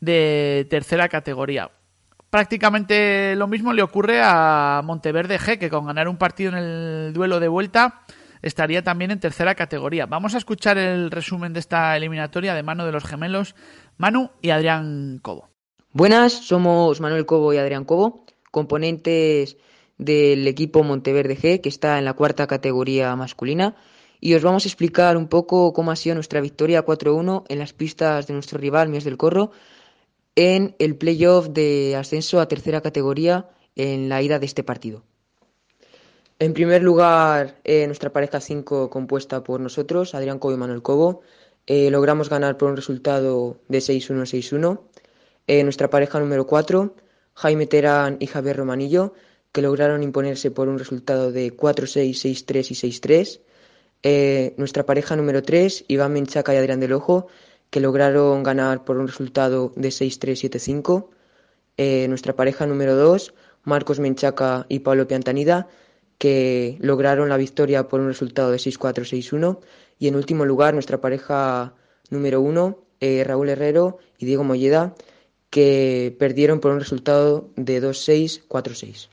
de 0.00 0.66
tercera 0.70 1.08
categoría. 1.08 1.70
Prácticamente 2.30 3.34
lo 3.36 3.46
mismo 3.46 3.72
le 3.72 3.82
ocurre 3.82 4.20
a 4.22 4.82
Monteverde 4.84 5.38
G, 5.38 5.58
que 5.58 5.70
con 5.70 5.86
ganar 5.86 6.08
un 6.08 6.16
partido 6.16 6.52
en 6.52 6.58
el 6.58 7.12
duelo 7.12 7.40
de 7.40 7.48
vuelta 7.48 8.02
estaría 8.42 8.82
también 8.82 9.10
en 9.10 9.20
tercera 9.20 9.54
categoría. 9.54 10.06
Vamos 10.06 10.34
a 10.34 10.38
escuchar 10.38 10.76
el 10.76 11.10
resumen 11.10 11.52
de 11.52 11.60
esta 11.60 11.96
eliminatoria 11.96 12.54
de 12.54 12.62
mano 12.62 12.84
de 12.84 12.92
los 12.92 13.04
gemelos 13.04 13.54
Manu 13.96 14.30
y 14.42 14.50
Adrián 14.50 15.18
Cobo. 15.22 15.48
Buenas, 15.92 16.32
somos 16.32 17.00
Manuel 17.00 17.24
Cobo 17.24 17.54
y 17.54 17.58
Adrián 17.58 17.84
Cobo, 17.84 18.26
componentes 18.50 19.56
del 19.96 20.46
equipo 20.46 20.82
Monteverde 20.82 21.38
G, 21.38 21.62
que 21.62 21.70
está 21.70 21.98
en 21.98 22.04
la 22.04 22.12
cuarta 22.12 22.46
categoría 22.46 23.16
masculina 23.16 23.76
y 24.20 24.34
os 24.34 24.42
vamos 24.42 24.64
a 24.64 24.68
explicar 24.68 25.16
un 25.16 25.28
poco 25.28 25.72
cómo 25.72 25.90
ha 25.90 25.96
sido 25.96 26.14
nuestra 26.14 26.40
victoria 26.40 26.84
4-1 26.84 27.44
en 27.48 27.58
las 27.58 27.72
pistas 27.72 28.26
de 28.26 28.34
nuestro 28.34 28.58
rival 28.58 28.88
Mies 28.88 29.04
del 29.04 29.16
Corro 29.16 29.50
en 30.34 30.74
el 30.78 30.96
playoff 30.96 31.48
de 31.48 31.96
ascenso 31.96 32.40
a 32.40 32.48
tercera 32.48 32.82
categoría 32.82 33.48
en 33.74 34.08
la 34.08 34.22
ida 34.22 34.38
de 34.38 34.46
este 34.46 34.62
partido. 34.62 35.02
En 36.38 36.52
primer 36.52 36.82
lugar, 36.82 37.56
eh, 37.64 37.86
nuestra 37.86 38.12
pareja 38.12 38.40
5 38.40 38.90
compuesta 38.90 39.42
por 39.42 39.58
nosotros, 39.60 40.14
Adrián 40.14 40.38
Cobo 40.38 40.52
y 40.52 40.58
Manuel 40.58 40.82
Cobo, 40.82 41.22
eh, 41.66 41.90
logramos 41.90 42.28
ganar 42.28 42.58
por 42.58 42.68
un 42.68 42.76
resultado 42.76 43.58
de 43.68 43.80
6-1-6-1. 43.80 44.82
Eh, 45.46 45.64
nuestra 45.64 45.88
pareja 45.88 46.20
número 46.20 46.46
4, 46.46 46.94
Jaime 47.32 47.66
Terán 47.66 48.18
y 48.20 48.26
Javier 48.26 48.58
Romanillo, 48.58 49.14
que 49.50 49.62
lograron 49.62 50.02
imponerse 50.02 50.50
por 50.50 50.68
un 50.68 50.78
resultado 50.78 51.32
de 51.32 51.56
4-6, 51.56 52.14
6-3 52.18 52.70
y 52.70 52.74
6-3. 52.74 53.40
Eh, 54.02 54.54
nuestra 54.56 54.86
pareja 54.86 55.16
número 55.16 55.42
3, 55.42 55.84
Iván 55.88 56.12
Menchaca 56.12 56.54
y 56.54 56.56
Adrián 56.56 56.80
del 56.80 56.92
Ojo, 56.92 57.28
que 57.70 57.80
lograron 57.80 58.42
ganar 58.42 58.84
por 58.84 58.98
un 58.98 59.08
resultado 59.08 59.72
de 59.76 59.88
6-3-7-5. 59.88 61.08
Eh, 61.76 62.06
nuestra 62.08 62.34
pareja 62.34 62.66
número 62.66 62.96
2, 62.96 63.34
Marcos 63.64 64.00
Menchaca 64.00 64.66
y 64.68 64.80
Pablo 64.80 65.06
Piantanida, 65.08 65.68
que 66.18 66.78
lograron 66.80 67.28
la 67.28 67.36
victoria 67.36 67.88
por 67.88 68.00
un 68.00 68.08
resultado 68.08 68.50
de 68.50 68.58
6-4-6-1. 68.58 69.60
Y 69.98 70.08
en 70.08 70.16
último 70.16 70.44
lugar, 70.44 70.74
nuestra 70.74 71.00
pareja 71.00 71.74
número 72.10 72.40
1, 72.40 72.78
eh, 73.00 73.24
Raúl 73.24 73.48
Herrero 73.48 73.98
y 74.18 74.26
Diego 74.26 74.44
Molleda, 74.44 74.94
que 75.50 76.14
perdieron 76.18 76.60
por 76.60 76.72
un 76.72 76.80
resultado 76.80 77.50
de 77.56 77.80
2-6-4-6. 77.82 79.08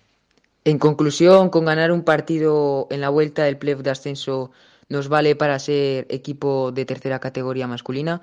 En 0.66 0.80
conclusión, 0.80 1.50
con 1.50 1.66
ganar 1.66 1.92
un 1.92 2.04
partido 2.04 2.88
en 2.90 3.02
la 3.02 3.10
vuelta 3.10 3.44
del 3.44 3.58
playoff 3.58 3.82
de 3.82 3.90
ascenso 3.90 4.52
nos 4.94 5.10
vale 5.10 5.36
para 5.36 5.58
ser 5.58 6.06
equipo 6.10 6.72
de 6.72 6.86
tercera 6.86 7.20
categoría 7.20 7.68
masculina 7.68 8.22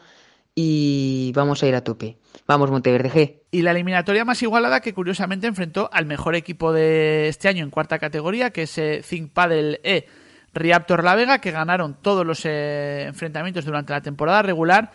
y 0.54 1.33
vamos 1.35 1.62
a 1.62 1.66
ir 1.66 1.74
a 1.74 1.83
tope. 1.83 2.16
Vamos 2.46 2.70
Monteverde 2.70 3.11
G. 3.11 3.40
Y 3.50 3.62
la 3.62 3.72
eliminatoria 3.72 4.24
más 4.24 4.40
igualada 4.42 4.80
que 4.80 4.94
curiosamente 4.94 5.48
enfrentó 5.48 5.90
al 5.92 6.06
mejor 6.06 6.37
equipo 6.37 6.72
de 6.72 7.28
este 7.28 7.48
año 7.48 7.64
en 7.64 7.70
cuarta 7.70 7.98
categoría, 7.98 8.50
que 8.50 8.62
es 8.62 8.78
eh, 8.78 9.02
Zinc 9.02 9.33
Padel 9.33 9.80
E 9.83 10.06
Riaptor 10.54 11.02
La 11.02 11.16
Vega, 11.16 11.40
que 11.40 11.50
ganaron 11.50 11.96
todos 12.00 12.24
los 12.24 12.44
eh, 12.44 13.04
enfrentamientos 13.09 13.64
durante 13.64 13.92
la 13.92 14.00
temporada 14.00 14.42
regular. 14.42 14.92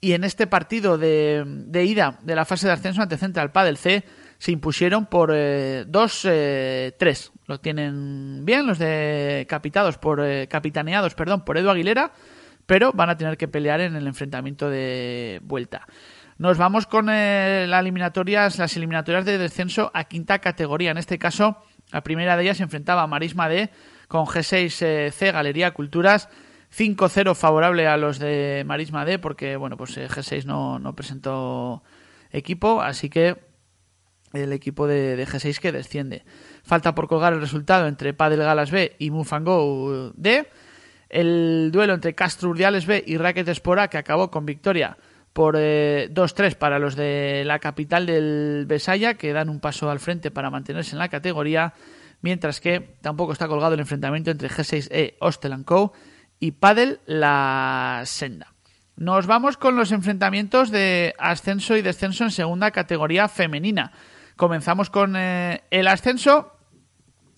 Y 0.00 0.14
en 0.14 0.24
este 0.24 0.48
partido 0.48 0.98
de, 0.98 1.44
de, 1.46 1.84
ida 1.84 2.18
de 2.22 2.34
la 2.34 2.44
fase 2.44 2.66
de 2.66 2.72
ascenso 2.72 3.00
ante 3.00 3.16
Central 3.16 3.52
Padel 3.52 3.76
C 3.76 4.02
se 4.42 4.50
impusieron 4.50 5.06
por 5.06 5.30
2-3. 5.30 6.26
Eh, 6.26 7.30
lo 7.46 7.60
tienen 7.60 8.44
bien 8.44 8.66
los 8.66 8.76
de 8.76 9.46
capitados 9.48 9.98
por 9.98 10.20
eh, 10.20 10.48
capitaneados, 10.48 11.14
perdón, 11.14 11.44
por 11.44 11.58
Edu 11.58 11.70
Aguilera, 11.70 12.10
pero 12.66 12.92
van 12.92 13.08
a 13.08 13.16
tener 13.16 13.36
que 13.36 13.46
pelear 13.46 13.80
en 13.80 13.94
el 13.94 14.04
enfrentamiento 14.04 14.68
de 14.68 15.38
vuelta. 15.44 15.86
Nos 16.38 16.58
vamos 16.58 16.88
con 16.88 17.08
eh, 17.08 17.66
las 17.68 17.82
eliminatorias, 17.82 18.58
las 18.58 18.76
eliminatorias 18.76 19.24
de 19.24 19.38
descenso 19.38 19.92
a 19.94 20.02
quinta 20.02 20.40
categoría. 20.40 20.90
En 20.90 20.98
este 20.98 21.20
caso, 21.20 21.58
la 21.92 22.02
primera 22.02 22.36
de 22.36 22.42
ellas 22.42 22.56
se 22.56 22.64
enfrentaba 22.64 23.02
a 23.02 23.06
Marisma 23.06 23.48
D 23.48 23.70
con 24.08 24.26
G6C 24.26 25.32
Galería 25.32 25.70
Culturas 25.70 26.28
5-0 26.76 27.36
favorable 27.36 27.86
a 27.86 27.96
los 27.96 28.18
de 28.18 28.64
Marisma 28.66 29.04
D 29.04 29.20
porque 29.20 29.54
bueno 29.54 29.76
pues 29.76 29.96
eh, 29.98 30.08
G6 30.08 30.46
no, 30.46 30.80
no 30.80 30.96
presentó 30.96 31.84
equipo 32.32 32.82
así 32.82 33.08
que 33.08 33.51
el 34.32 34.52
equipo 34.52 34.86
de, 34.86 35.16
de, 35.16 35.26
G6 35.26 35.58
que 35.58 35.72
desciende 35.72 36.24
falta 36.62 36.94
por 36.94 37.08
colgar 37.08 37.32
el 37.32 37.40
resultado 37.40 37.86
entre 37.86 38.14
Padel 38.14 38.40
Galas 38.40 38.70
B 38.70 38.96
y 38.98 39.10
Mufango 39.10 40.12
D 40.14 40.48
el 41.08 41.70
duelo 41.72 41.94
entre 41.94 42.14
Castro 42.14 42.50
Urdiales 42.50 42.86
B 42.86 43.04
y 43.06 43.16
Racket 43.18 43.48
Espora 43.48 43.88
que 43.88 43.98
acabó 43.98 44.30
con 44.30 44.46
victoria 44.46 44.96
por 45.32 45.56
eh, 45.58 46.08
2-3 46.12 46.56
para 46.56 46.78
los 46.78 46.96
de 46.96 47.42
la 47.46 47.58
capital 47.58 48.06
del 48.06 48.64
Besaya 48.66 49.14
que 49.14 49.32
dan 49.32 49.48
un 49.48 49.60
paso 49.60 49.90
al 49.90 50.00
frente 50.00 50.30
para 50.30 50.50
mantenerse 50.50 50.92
en 50.92 50.98
la 50.98 51.08
categoría 51.08 51.74
mientras 52.20 52.60
que 52.60 52.96
tampoco 53.00 53.32
está 53.32 53.48
colgado 53.48 53.74
el 53.74 53.80
enfrentamiento 53.80 54.30
entre 54.30 54.48
G6E 54.48 55.14
Hostel 55.20 55.64
Co 55.64 55.92
y 56.38 56.52
Padel 56.52 57.00
La 57.06 58.02
Senda. 58.04 58.52
Nos 58.96 59.26
vamos 59.26 59.56
con 59.56 59.76
los 59.76 59.90
enfrentamientos 59.90 60.70
de 60.70 61.14
ascenso 61.18 61.76
y 61.76 61.82
descenso 61.82 62.24
en 62.24 62.30
segunda 62.30 62.70
categoría 62.70 63.28
femenina. 63.28 63.92
Comenzamos 64.42 64.90
con 64.90 65.14
eh, 65.14 65.62
el 65.70 65.86
ascenso, 65.86 66.56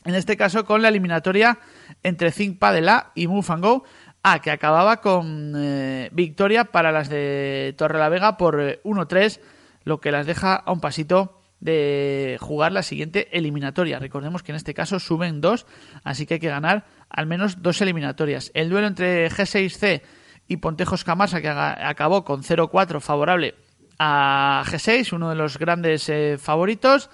en 0.07 0.14
este 0.14 0.38
caso 0.38 0.64
con 0.64 0.81
la 0.81 0.88
eliminatoria 0.88 1.59
entre 2.03 2.33
Think 2.33 2.59
Padel 2.59 2.88
A 2.88 3.12
y 3.14 3.27
Move 3.27 3.45
and 3.51 3.62
Go, 3.62 3.85
A, 4.23 4.38
que 4.38 4.51
acababa 4.51 5.03
con 5.03 5.53
eh, 5.55 6.09
victoria 6.12 6.64
para 6.64 6.93
las 6.93 7.11
de 7.11 7.75
Torrelavega 7.77 8.38
por 8.38 8.81
1-3, 8.85 9.38
lo 9.83 10.01
que 10.01 10.12
las 10.12 10.25
deja 10.25 10.55
a 10.55 10.73
un 10.73 10.81
pasito 10.81 11.43
de 11.61 12.38
jugar 12.40 12.73
la 12.73 12.83
siguiente 12.83 13.29
eliminatoria. 13.37 13.99
Recordemos 13.99 14.43
que 14.43 14.53
en 14.53 14.57
este 14.57 14.73
caso 14.73 14.99
suben 14.99 15.43
dos, 15.43 15.67
así 16.05 16.25
que 16.25 16.33
hay 16.33 16.40
que 16.40 16.49
ganar 16.49 16.87
al 17.11 17.27
menos 17.27 17.61
dos 17.61 17.83
eliminatorias. 17.83 18.51
El 18.55 18.71
duelo 18.71 18.87
entre 18.87 19.31
G6C 19.31 20.01
y 20.49 20.57
Pontejos 20.57 21.05
Camasa, 21.05 21.43
que 21.43 21.51
acabó 21.51 22.25
con 22.25 22.43
0-4 22.43 23.03
favorable 23.03 23.57
a 23.98 24.62
G6, 24.66 25.12
uno 25.12 25.30
de 25.30 25.37
los 25.37 25.59
grandes 25.59 26.09
eh, 26.09 26.37
favoritos. 26.38 27.11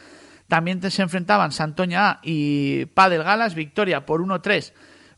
También 0.48 0.82
se 0.90 1.02
enfrentaban 1.02 1.52
Santoña 1.52 2.10
A 2.10 2.20
y 2.22 2.86
Padel 2.86 3.22
Galas, 3.22 3.54
victoria 3.54 4.04
por 4.04 4.20
1-3 4.20 4.72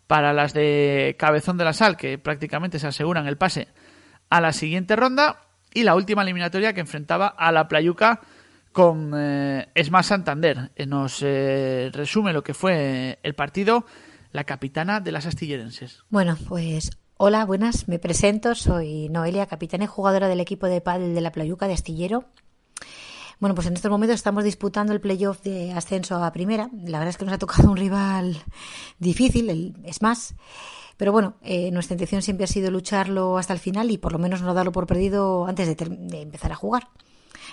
para 0.06 0.34
las 0.34 0.52
de 0.52 1.16
Cabezón 1.18 1.56
de 1.56 1.64
la 1.64 1.72
Sal, 1.72 1.96
que 1.96 2.18
prácticamente 2.18 2.78
se 2.78 2.86
aseguran 2.86 3.26
el 3.26 3.38
pase 3.38 3.68
a 4.28 4.40
la 4.40 4.52
siguiente 4.52 4.94
ronda. 4.94 5.40
Y 5.72 5.84
la 5.84 5.94
última 5.94 6.20
eliminatoria 6.20 6.74
que 6.74 6.80
enfrentaba 6.80 7.28
a 7.28 7.50
la 7.50 7.66
Playuca 7.66 8.20
con 8.72 9.12
eh, 9.16 9.68
Esma 9.74 10.02
Santander. 10.02 10.70
Eh, 10.76 10.84
nos 10.84 11.22
eh, 11.22 11.90
resume 11.94 12.34
lo 12.34 12.42
que 12.42 12.52
fue 12.52 13.18
el 13.22 13.34
partido 13.34 13.86
la 14.32 14.44
capitana 14.44 15.00
de 15.00 15.12
las 15.12 15.26
astillerenses. 15.26 16.04
Bueno, 16.08 16.36
pues 16.48 16.90
hola, 17.24 17.44
buenas, 17.44 17.86
me 17.86 18.00
presento, 18.00 18.56
soy 18.56 19.08
Noelia, 19.08 19.46
capitana 19.46 19.84
y 19.84 19.86
jugadora 19.86 20.26
del 20.26 20.40
equipo 20.40 20.66
de 20.66 20.80
pádel 20.80 21.14
de 21.14 21.20
la 21.20 21.30
Playuca 21.30 21.68
de 21.68 21.74
Astillero. 21.74 22.24
Bueno, 23.38 23.54
pues 23.54 23.68
en 23.68 23.74
estos 23.74 23.92
momentos 23.92 24.16
estamos 24.16 24.42
disputando 24.42 24.92
el 24.92 25.00
playoff 25.00 25.40
de 25.42 25.70
ascenso 25.70 26.16
a 26.16 26.32
primera. 26.32 26.68
La 26.72 26.98
verdad 26.98 27.10
es 27.10 27.18
que 27.18 27.24
nos 27.24 27.34
ha 27.34 27.38
tocado 27.38 27.70
un 27.70 27.76
rival 27.76 28.42
difícil, 28.98 29.76
es 29.84 30.02
más. 30.02 30.34
Pero 30.96 31.12
bueno, 31.12 31.36
eh, 31.42 31.70
nuestra 31.70 31.94
intención 31.94 32.22
siempre 32.22 32.42
ha 32.42 32.48
sido 32.48 32.72
lucharlo 32.72 33.38
hasta 33.38 33.52
el 33.52 33.60
final 33.60 33.92
y 33.92 33.98
por 33.98 34.10
lo 34.10 34.18
menos 34.18 34.42
no 34.42 34.52
darlo 34.52 34.72
por 34.72 34.88
perdido 34.88 35.46
antes 35.46 35.76
de 35.76 36.22
empezar 36.22 36.50
a 36.50 36.56
jugar. 36.56 36.88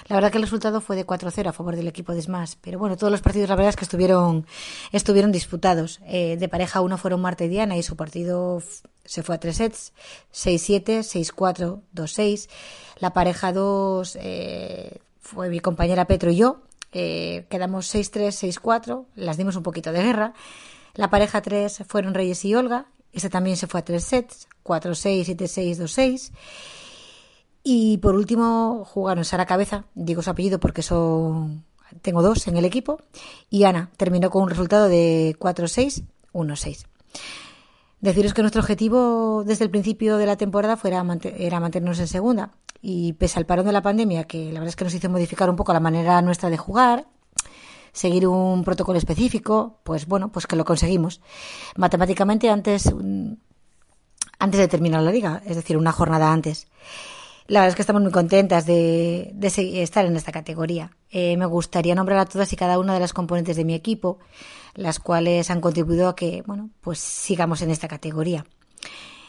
La 0.07 0.15
verdad 0.15 0.31
que 0.31 0.37
el 0.37 0.43
resultado 0.43 0.81
fue 0.81 0.95
de 0.95 1.05
4-0 1.05 1.47
a 1.47 1.53
favor 1.53 1.75
del 1.75 1.87
equipo 1.87 2.13
de 2.13 2.21
Smash, 2.21 2.53
pero 2.61 2.79
bueno, 2.79 2.97
todos 2.97 3.11
los 3.11 3.21
partidos 3.21 3.49
la 3.49 3.55
verdad 3.55 3.69
es 3.69 3.75
que 3.75 3.85
estuvieron, 3.85 4.45
estuvieron 4.91 5.31
disputados. 5.31 5.99
Eh, 6.05 6.37
de 6.37 6.47
pareja 6.47 6.81
uno 6.81 6.97
fueron 6.97 7.21
Marta 7.21 7.45
y 7.45 7.49
Diana 7.49 7.77
y 7.77 7.83
su 7.83 7.95
partido 7.95 8.61
se 9.05 9.23
fue 9.23 9.35
a 9.35 9.39
tres 9.39 9.57
sets, 9.57 9.93
6-7, 10.33 10.99
6-4, 10.99 11.81
2-6. 11.93 12.49
La 12.99 13.13
pareja 13.13 13.51
2 13.53 14.17
eh, 14.21 14.99
fue 15.19 15.49
mi 15.49 15.59
compañera 15.59 16.05
Petro 16.05 16.31
y 16.31 16.37
yo, 16.37 16.61
eh, 16.91 17.45
quedamos 17.49 17.93
6-3, 17.93 18.61
6-4, 18.61 19.05
las 19.15 19.37
dimos 19.37 19.55
un 19.55 19.63
poquito 19.63 19.91
de 19.91 20.03
guerra. 20.03 20.33
La 20.95 21.09
pareja 21.09 21.41
3 21.41 21.83
fueron 21.87 22.13
Reyes 22.13 22.43
y 22.45 22.55
Olga, 22.55 22.87
ese 23.13 23.29
también 23.29 23.57
se 23.57 23.67
fue 23.67 23.79
a 23.79 23.85
tres 23.85 24.03
sets, 24.03 24.47
4-6, 24.63 25.35
7-6, 25.35 25.77
2-6. 25.77 26.31
Y 27.63 27.97
por 27.97 28.15
último 28.15 28.85
jugaron 28.85 29.25
Sara 29.25 29.45
Cabeza, 29.45 29.85
digo 29.93 30.21
su 30.21 30.29
apellido 30.29 30.59
porque 30.59 30.81
son 30.81 31.65
tengo 32.01 32.21
dos 32.21 32.47
en 32.47 32.57
el 32.57 32.65
equipo, 32.65 33.01
y 33.49 33.63
Ana 33.63 33.89
terminó 33.97 34.29
con 34.29 34.43
un 34.43 34.49
resultado 34.49 34.87
de 34.87 35.35
4-6, 35.39 36.03
1-6. 36.33 36.85
Deciros 38.01 38.33
que 38.33 38.41
nuestro 38.41 38.61
objetivo 38.61 39.43
desde 39.45 39.65
el 39.65 39.71
principio 39.71 40.17
de 40.17 40.25
la 40.25 40.37
temporada 40.37 40.77
fuera 40.77 41.03
era 41.37 41.59
mantenernos 41.59 41.99
en 41.99 42.07
segunda 42.07 42.51
y 42.81 43.13
pese 43.13 43.39
al 43.39 43.45
parón 43.45 43.65
de 43.65 43.73
la 43.73 43.81
pandemia, 43.81 44.23
que 44.23 44.45
la 44.45 44.59
verdad 44.59 44.69
es 44.69 44.75
que 44.75 44.85
nos 44.85 44.93
hizo 44.93 45.09
modificar 45.09 45.49
un 45.49 45.57
poco 45.57 45.73
la 45.73 45.81
manera 45.81 46.21
nuestra 46.21 46.49
de 46.49 46.57
jugar, 46.57 47.07
seguir 47.91 48.27
un 48.27 48.63
protocolo 48.63 48.97
específico, 48.97 49.79
pues 49.83 50.05
bueno, 50.05 50.31
pues 50.31 50.47
que 50.47 50.55
lo 50.55 50.63
conseguimos. 50.63 51.19
Matemáticamente 51.75 52.49
antes, 52.49 52.89
antes 54.39 54.59
de 54.59 54.67
terminar 54.69 55.03
la 55.03 55.11
liga, 55.11 55.41
es 55.45 55.57
decir, 55.57 55.75
una 55.75 55.91
jornada 55.91 56.31
antes. 56.31 56.67
La 57.49 57.61
verdad 57.61 57.69
es 57.69 57.75
que 57.75 57.81
estamos 57.81 58.03
muy 58.03 58.11
contentas 58.11 58.67
de, 58.67 59.33
estar 59.81 60.05
en 60.05 60.15
esta 60.15 60.31
categoría. 60.31 60.91
Eh, 61.09 61.35
me 61.35 61.47
gustaría 61.47 61.95
nombrar 61.95 62.19
a 62.19 62.25
todas 62.25 62.53
y 62.53 62.55
cada 62.55 62.77
una 62.77 62.93
de 62.93 62.99
las 62.99 63.11
componentes 63.11 63.57
de 63.57 63.65
mi 63.65 63.73
equipo, 63.73 64.19
las 64.75 64.99
cuales 64.99 65.49
han 65.49 65.59
contribuido 65.59 66.09
a 66.09 66.15
que, 66.15 66.43
bueno, 66.45 66.69
pues 66.79 66.99
sigamos 66.99 67.63
en 67.63 67.71
esta 67.71 67.87
categoría. 67.87 68.45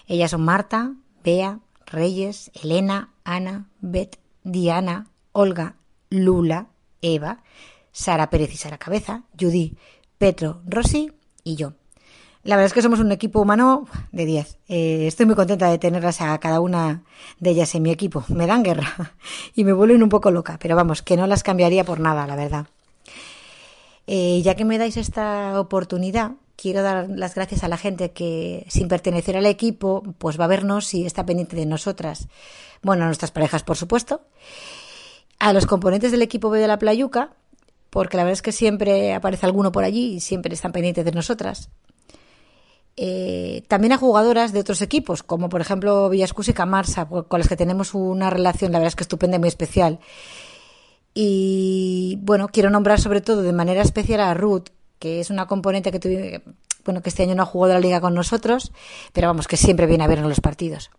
Ellas 0.06 0.33
son 0.33 0.42
Marta, 0.42 0.92
Bea, 1.24 1.61
Reyes, 1.87 2.50
Elena, 2.62 3.14
Ana, 3.24 3.70
Beth, 3.80 4.18
Diana, 4.44 5.06
Olga, 5.33 5.76
Lula, 6.11 6.66
Eva, 7.00 7.42
Sara 7.90 8.28
Pérez 8.28 8.52
y 8.52 8.59
Sara 8.59 8.76
Cabeza, 8.76 9.24
Judy, 9.40 9.78
Petro, 10.18 10.61
Rosy 10.66 11.11
y 11.42 11.56
yo. 11.56 11.72
La 12.42 12.57
verdad 12.57 12.66
es 12.68 12.72
que 12.72 12.83
somos 12.83 13.00
un 13.00 13.12
equipo 13.12 13.40
humano 13.40 13.87
de 14.12 14.24
10. 14.24 14.59
Eh, 14.68 15.07
estoy 15.07 15.26
muy 15.26 15.35
contenta 15.35 15.70
de 15.70 15.79
tenerlas 15.79 16.22
a 16.22 16.38
cada 16.38 16.61
una 16.61 17.03
de 17.38 17.50
ellas 17.50 17.74
en 17.74 17.83
mi 17.83 17.90
equipo. 17.90 18.24
Me 18.29 18.46
dan 18.46 18.62
guerra 18.62 19.14
y 19.55 19.64
me 19.64 19.74
vuelven 19.74 20.03
un 20.03 20.09
poco 20.09 20.31
loca, 20.31 20.59
pero 20.61 20.74
vamos, 20.74 21.03
que 21.03 21.16
no 21.16 21.26
las 21.26 21.42
cambiaría 21.42 21.85
por 21.85 22.00
nada, 22.00 22.26
la 22.26 22.37
verdad. 22.37 22.66
Eh, 24.07 24.40
ya 24.42 24.55
que 24.55 24.64
me 24.64 24.79
dais 24.79 24.96
esta 24.96 25.61
oportunidad, 25.61 26.33
quiero 26.57 26.83
dar 26.83 27.09
las 27.11 27.35
gracias 27.35 27.62
a 27.62 27.68
la 27.68 27.76
gente 27.76 28.12
que, 28.12 28.64
sin 28.68 28.88
pertenecer 28.88 29.37
al 29.37 29.46
equipo, 29.46 30.03
pues 30.18 30.40
va 30.40 30.44
a 30.44 30.48
vernos 30.48 30.94
y 30.94 31.05
está 31.05 31.26
pendiente 31.26 31.57
de 31.57 31.66
nosotras. 31.66 32.29
Bueno, 32.83 33.05
a 33.05 33.07
nuestras 33.07 33.31
parejas, 33.31 33.62
por 33.62 33.76
supuesto. 33.76 34.22
A 35.38 35.53
los 35.53 35.66
componentes 35.66 36.11
del 36.11 36.22
equipo 36.22 36.48
B 36.48 36.59
de 36.59 36.66
la 36.66 36.79
Playuca, 36.79 37.35
porque 37.90 38.16
la 38.16 38.24
verdad 38.24 38.33
es 38.33 38.42
que 38.42 38.53
siempre 38.53 39.12
aparece 39.12 39.44
alguno 39.44 39.72
por 39.72 39.85
allí 39.85 40.14
y 40.14 40.20
siempre 40.20 40.55
están 40.55 40.72
pendientes 40.72 41.05
de 41.05 41.12
nosotras. 41.12 41.68
Eh, 42.96 43.62
también 43.68 43.92
a 43.92 43.98
jugadoras 43.98 44.53
de 44.53 44.61
otros 44.61 44.83
equipos, 44.83 45.22
como 45.22 45.48
por 45.48 45.61
ejemplo 45.61 46.09
Villascus 46.09 46.48
y 46.48 46.53
Camarsa, 46.53 47.07
con 47.07 47.38
las 47.38 47.48
que 47.48 47.57
tenemos 47.57 47.94
una 47.94 48.31
relación, 48.31 48.72
la 48.72 48.79
verdad 48.79 48.88
es 48.88 48.96
que 48.96 49.05
estupenda 49.05 49.37
y 49.37 49.40
muy 49.40 49.48
especial. 49.48 50.00
Y 51.14 52.18
bueno, 52.22 52.48
quiero 52.48 52.70
nombrar 52.70 53.00
sobre 53.00 53.20
todo 53.20 53.42
de 53.42 53.53
manera 53.53 53.83
especial 53.83 54.20
a 54.20 54.35
Ruth, 54.35 54.68
que 54.98 55.20
es 55.20 55.31
una 55.31 55.46
componente 55.46 55.90
que 55.90 55.98
tuve, 55.98 56.42
bueno, 56.85 57.03
que 57.03 57.09
este 57.09 57.22
año 57.22 57.35
no 57.35 57.42
ha 57.42 57.46
jugado 57.46 57.74
la 57.74 57.81
liga 57.81 58.00
con 58.00 58.14
nosotros, 58.14 58.72
pero 59.12 59.29
vamos, 59.29 59.48
que 59.48 59.57
siempre 59.57 59.87
viene 59.87 60.05
a 60.05 60.09
vernos 60.09 60.29
los 60.29 60.40
partidos. 60.40 60.90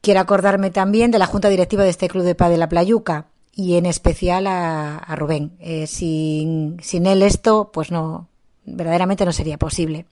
Quiero 0.00 0.20
acordarme 0.20 0.70
también 0.70 1.10
de 1.10 1.18
la 1.18 1.26
junta 1.26 1.48
directiva 1.48 1.82
de 1.82 1.90
este 1.90 2.08
club 2.08 2.24
de 2.24 2.34
Paz 2.34 2.50
de 2.50 2.58
la 2.58 2.68
Playuca 2.68 3.26
y 3.52 3.74
en 3.74 3.86
especial 3.86 4.46
a, 4.46 4.98
a 4.98 5.16
Rubén. 5.16 5.56
Eh, 5.58 5.88
sin, 5.88 6.76
sin 6.80 7.06
él 7.06 7.22
esto, 7.22 7.70
pues 7.72 7.90
no, 7.90 8.28
verdaderamente 8.64 9.24
no 9.24 9.32
sería 9.32 9.58
posible. 9.58 10.06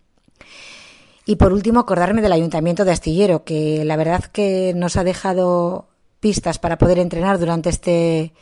Y 1.25 1.37
por 1.37 1.53
último, 1.53 1.81
acordarme 1.81 2.23
del 2.23 2.33
Ayuntamiento 2.33 2.85
de 2.85 2.93
Astillero, 2.93 3.43
que 3.43 3.85
la 3.85 3.97
verdad 3.97 4.25
que 4.25 4.73
nos 4.77 4.97
ha 4.97 5.05
dejado 5.05 5.89
pistas 6.21 6.59
para 6.59 6.79
poder 6.79 6.99
entrenar 6.99 7.39
durante 7.39 7.69
este 7.69 8.33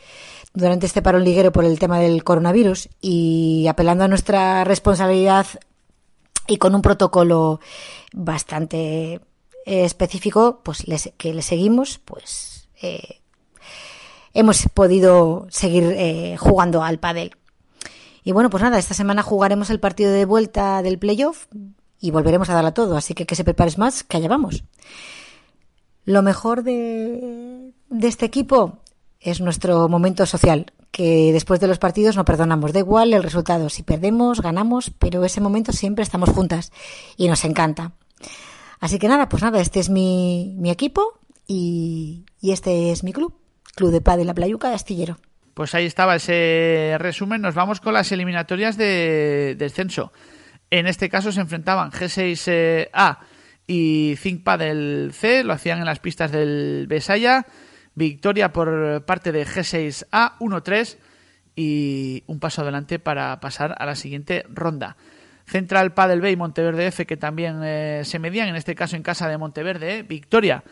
durante 0.53 0.85
este 0.85 1.01
parón 1.01 1.25
liguero 1.25 1.51
por 1.51 1.65
el 1.65 1.79
tema 1.79 1.99
del 1.99 2.23
coronavirus 2.23 2.87
y 3.01 3.67
apelando 3.67 4.05
a 4.05 4.07
nuestra 4.07 4.63
responsabilidad 4.63 5.45
y 6.47 6.57
con 6.57 6.73
un 6.75 6.81
protocolo 6.81 7.59
bastante 8.13 9.19
específico, 9.65 10.61
pues 10.63 10.85
que 11.17 11.33
le 11.33 11.41
seguimos, 11.41 11.99
pues 12.05 12.69
eh, 12.81 13.21
hemos 14.33 14.67
podido 14.73 15.47
seguir 15.49 15.83
eh, 15.97 16.37
jugando 16.37 16.83
al 16.83 16.99
pádel. 16.99 17.35
Y 18.23 18.31
bueno, 18.31 18.49
pues 18.49 18.63
nada, 18.63 18.77
esta 18.77 18.93
semana 18.93 19.23
jugaremos 19.23 19.69
el 19.69 19.79
partido 19.79 20.11
de 20.11 20.25
vuelta 20.25 20.81
del 20.81 20.99
playoff 20.99 21.47
y 21.99 22.11
volveremos 22.11 22.49
a 22.49 22.53
darla 22.53 22.73
todo, 22.73 22.97
así 22.97 23.13
que 23.13 23.25
que 23.25 23.35
se 23.35 23.43
prepares 23.43 23.77
más, 23.77 24.03
que 24.03 24.17
allá 24.17 24.27
vamos. 24.27 24.63
Lo 26.05 26.21
mejor 26.21 26.63
de, 26.63 27.71
de 27.89 28.07
este 28.07 28.25
equipo 28.25 28.79
es 29.19 29.41
nuestro 29.41 29.89
momento 29.89 30.25
social, 30.25 30.71
que 30.91 31.31
después 31.33 31.59
de 31.59 31.67
los 31.67 31.79
partidos 31.79 32.15
no 32.15 32.25
perdonamos, 32.25 32.73
da 32.73 32.79
igual 32.79 33.13
el 33.13 33.23
resultado, 33.23 33.69
si 33.69 33.83
perdemos, 33.83 34.41
ganamos, 34.41 34.91
pero 34.97 35.25
ese 35.25 35.41
momento 35.41 35.71
siempre 35.71 36.03
estamos 36.03 36.29
juntas 36.29 36.71
y 37.17 37.27
nos 37.27 37.43
encanta. 37.43 37.93
Así 38.79 38.99
que 38.99 39.07
nada, 39.07 39.27
pues 39.27 39.41
nada, 39.41 39.59
este 39.61 39.79
es 39.79 39.89
mi, 39.89 40.55
mi 40.57 40.69
equipo 40.69 41.19
y, 41.47 42.25
y 42.39 42.51
este 42.51 42.91
es 42.91 43.03
mi 43.03 43.13
club, 43.13 43.33
Club 43.75 43.91
de 43.91 44.01
Paz 44.01 44.17
de 44.17 44.25
la 44.25 44.33
Playuca 44.33 44.69
de 44.69 44.75
Astillero. 44.75 45.17
Pues 45.53 45.73
ahí 45.73 45.85
estaba 45.85 46.17
ese 46.17 46.97
resumen. 46.99 47.41
Nos 47.41 47.55
vamos 47.55 47.79
con 47.79 47.93
las 47.93 48.11
eliminatorias 48.11 48.77
de 48.77 49.55
descenso. 49.57 50.11
En 50.69 50.87
este 50.87 51.09
caso 51.09 51.31
se 51.31 51.41
enfrentaban 51.41 51.91
G6A 51.91 53.17
y 53.67 54.15
Think 54.15 54.47
del 54.57 55.11
C, 55.13 55.43
lo 55.43 55.53
hacían 55.53 55.79
en 55.79 55.85
las 55.85 55.99
pistas 55.99 56.31
del 56.31 56.85
Besaya. 56.87 57.45
Victoria 57.95 58.51
por 58.51 59.05
parte 59.05 59.31
de 59.31 59.45
G6A 59.45 60.37
1-3 60.39 60.97
y 61.55 62.23
un 62.27 62.39
paso 62.39 62.61
adelante 62.61 62.99
para 62.99 63.39
pasar 63.39 63.73
a 63.77 63.85
la 63.85 63.95
siguiente 63.95 64.45
ronda. 64.49 64.97
Central 65.45 65.93
Padel 65.93 66.21
B 66.21 66.31
y 66.31 66.35
Monteverde 66.35 66.87
F 66.87 67.05
que 67.05 67.17
también 67.17 67.61
eh, 67.63 68.01
se 68.03 68.19
medían, 68.19 68.49
en 68.49 68.55
este 68.55 68.75
caso 68.75 68.95
en 68.95 69.03
casa 69.03 69.29
de 69.29 69.37
Monteverde. 69.37 70.03
Victoria 70.03 70.63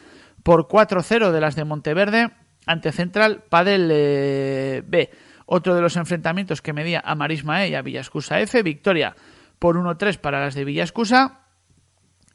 por 0.42 0.68
4-0 0.68 1.32
de 1.32 1.40
las 1.42 1.56
de 1.56 1.64
Monteverde 1.64 2.32
ante 2.66 2.92
Central 2.92 3.44
Padel 3.48 3.90
eh, 3.92 4.84
B. 4.86 5.10
Otro 5.46 5.76
de 5.76 5.82
los 5.82 5.96
enfrentamientos 5.96 6.62
que 6.62 6.74
medía 6.74 7.02
a 7.06 7.16
Marisma 7.16 7.64
E 7.64 7.70
y 7.70 7.76
a 7.76 7.82
Villascusa 7.82 8.42
F. 8.42 8.62
Victoria 8.64 9.16
por 9.64 9.78
1-3 9.78 10.18
para 10.18 10.42
las 10.42 10.56
de 10.56 10.66
Villascusa. 10.66 11.40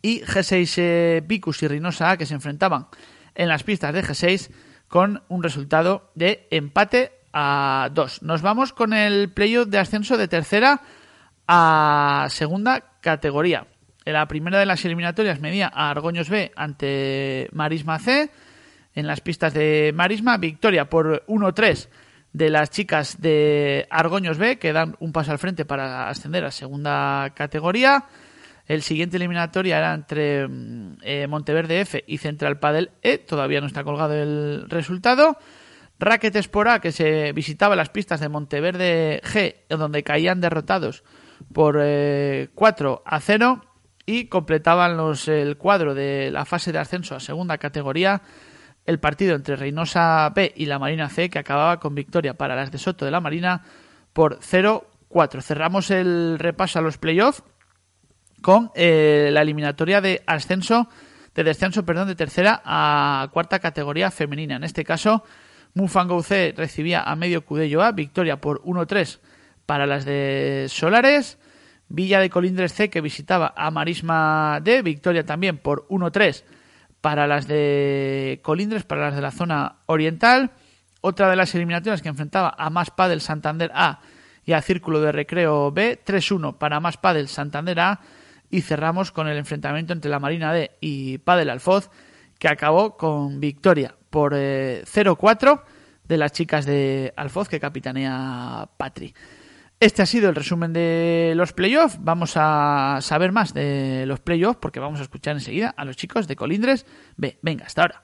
Y 0.01 0.22
G6 0.22 0.74
eh, 0.79 1.22
Vicus 1.26 1.62
y 1.62 1.68
Rinosa 1.68 2.16
que 2.16 2.24
se 2.24 2.33
enfrentaban 2.33 2.87
en 3.35 3.49
las 3.49 3.64
pistas 3.64 3.93
de 3.93 4.03
G6 4.03 4.51
con 4.89 5.22
un 5.29 5.43
resultado 5.43 6.11
de 6.14 6.49
empate 6.51 7.12
a 7.35 7.91
2. 7.93 8.22
Nos 8.22 8.41
vamos 8.41 8.72
con 8.72 8.95
el 8.95 9.31
playoff 9.31 9.68
de 9.68 9.79
ascenso 9.79 10.16
de 10.16 10.26
tercera 10.26 10.81
a 11.47 12.29
segunda 12.31 12.95
categoría. 13.03 13.66
En 14.07 14.14
la 14.14 14.26
primera 14.26 14.59
de 14.59 14.64
las 14.64 14.83
eliminatorias 14.87 15.39
medía 15.39 15.70
a 15.70 15.91
Argoños 15.91 16.31
B 16.31 16.51
ante 16.57 17.51
Marisma 17.53 17.99
C. 17.99 18.31
En 18.95 19.07
las 19.07 19.20
pistas 19.20 19.53
de 19.53 19.93
Marisma, 19.95 20.39
victoria 20.39 20.89
por 20.89 21.26
1-3 21.26 21.89
de 22.39 22.51
las 22.51 22.70
chicas 22.70 23.20
de 23.20 23.89
Argoños 23.91 24.39
B, 24.39 24.61
que 24.61 24.72
dan 24.72 24.95
un 25.01 25.12
paso 25.12 25.32
al 25.32 25.41
frente 25.41 25.64
para 25.64 26.09
ascender 26.09 26.45
a 26.45 26.53
segunda 26.53 27.32
categoría. 27.34 28.05
El 28.66 28.82
siguiente 28.82 29.16
eliminatoria 29.16 29.78
era 29.78 29.93
entre 29.93 30.47
mm, 30.47 30.99
eh, 31.03 31.26
Monteverde 31.26 31.80
F 31.80 32.05
y 32.07 32.18
Central 32.18 32.61
Padel 32.61 32.93
E. 33.03 33.18
Todavía 33.18 33.61
no 33.61 33.66
está 33.66 33.82
colgado 33.82 34.14
el 34.14 34.70
resultado. 34.70 35.36
Racket 35.99 36.36
Espora, 36.36 36.80
que 36.80 36.93
se 36.93 37.32
visitaba 37.32 37.74
las 37.74 37.89
pistas 37.89 38.20
de 38.20 38.28
Monteverde 38.28 39.20
G, 39.24 39.57
donde 39.68 40.05
caían 40.05 40.41
derrotados 40.41 41.03
por 41.53 41.74
4 41.74 41.82
eh, 41.82 42.49
a 43.05 43.20
0 43.20 43.64
y 44.07 44.26
completaban 44.26 44.97
los, 44.97 45.26
el 45.26 45.57
cuadro 45.57 45.93
de 45.93 46.30
la 46.30 46.45
fase 46.45 46.70
de 46.70 46.78
ascenso 46.78 47.16
a 47.16 47.20
segunda 47.20 47.59
categoría 47.59 48.22
el 48.89 48.99
partido 48.99 49.36
entre 49.36 49.55
Reynosa 49.55 50.30
B 50.34 50.51
y 50.57 50.64
la 50.64 50.78
Marina 50.78 51.11
C 51.11 51.28
que 51.28 51.39
acababa 51.39 51.78
con 51.78 51.95
victoria 51.95 52.32
para 52.32 52.57
las 52.57 52.72
de 52.72 52.78
Soto 52.78 53.05
de 53.05 53.11
la 53.11 53.20
Marina 53.20 53.62
por 54.14 54.39
0-4. 54.41 55.43
Cerramos 55.43 55.91
el 55.91 56.39
repaso 56.39 56.78
a 56.78 56.82
los 56.82 56.97
playoffs 56.97 57.43
con 58.41 58.70
eh, 58.74 59.28
la 59.30 59.43
eliminatoria 59.43 60.01
de 60.01 60.22
ascenso 60.26 60.89
de 61.34 61.45
descenso, 61.45 61.84
perdón, 61.84 62.09
de 62.09 62.14
tercera 62.14 62.62
a 62.64 63.28
cuarta 63.30 63.59
categoría 63.59 64.11
femenina. 64.11 64.57
En 64.57 64.64
este 64.64 64.84
caso, 64.84 65.22
Mufango 65.74 66.22
C 66.22 66.55
recibía 66.57 67.03
a 67.03 67.14
medio 67.14 67.45
Cudello 67.45 67.82
A, 67.82 67.93
victoria 67.93 68.41
por 68.41 68.62
1-3 68.62 69.18
para 69.66 69.86
las 69.86 70.07
de 70.07 70.64
Solares. 70.70 71.36
Villa 71.91 72.20
de 72.20 72.30
Colindres 72.30 72.72
C 72.72 72.89
que 72.89 73.03
visitaba 73.03 73.53
a 73.55 73.70
Marisma 73.70 74.61
D, 74.62 74.80
victoria 74.80 75.26
también 75.26 75.59
por 75.59 75.86
1-3 75.89 76.43
para 77.01 77.26
las 77.26 77.46
de 77.46 78.40
Colindres, 78.42 78.84
para 78.84 79.03
las 79.03 79.14
de 79.14 79.22
la 79.22 79.30
zona 79.30 79.76
oriental. 79.86 80.53
Otra 81.01 81.30
de 81.30 81.36
las 81.36 81.55
eliminatorias 81.55 82.03
que 82.03 82.09
enfrentaba 82.09 82.55
a 82.59 82.70
Más 82.70 82.90
Padel 82.90 83.20
Santander 83.20 83.70
A 83.74 84.01
y 84.44 84.53
a 84.53 84.62
Círculo 84.62 85.01
de 85.01 85.12
Recreo 85.12 85.70
B, 85.70 86.01
3-1 86.05 86.59
para 86.59 86.80
Más 86.80 86.96
Padel 86.96 87.28
Santander 87.28 87.78
A. 87.80 88.01
Y 88.51 88.62
cerramos 88.62 89.12
con 89.12 89.28
el 89.28 89.36
enfrentamiento 89.36 89.92
entre 89.92 90.11
la 90.11 90.18
Marina 90.18 90.53
D 90.53 90.70
y 90.80 91.18
Padel 91.18 91.51
Alfoz, 91.51 91.90
que 92.38 92.49
acabó 92.49 92.96
con 92.96 93.40
victoria 93.40 93.94
por 94.11 94.32
0-4 94.32 95.59
eh, 95.59 95.61
de 96.05 96.16
las 96.16 96.32
chicas 96.32 96.64
de 96.64 97.12
Alfoz 97.16 97.49
que 97.49 97.61
capitanea 97.61 98.68
Patri. 98.76 99.14
Este 99.81 100.03
ha 100.03 100.07
sido 100.07 100.29
el 100.29 100.35
resumen 100.35 100.72
de 100.72 101.35
los 101.37 101.53
playoffs. 101.53 101.99
Vamos 102.01 102.33
a 102.35 102.99
saber 103.01 103.31
más 103.31 103.55
de 103.55 104.07
los 104.07 104.18
playoffs 104.18 104.59
porque 104.61 104.81
vamos 104.81 104.99
a 104.99 105.05
escuchar 105.05 105.37
enseguida 105.37 105.72
a 105.76 105.85
los 105.85 105.97
chicos 105.97 106.26
de 106.26 106.35
Colindres. 106.35 106.85
Ve, 107.16 107.39
venga, 107.43 107.66
hasta 107.66 107.83
ahora. 107.83 108.01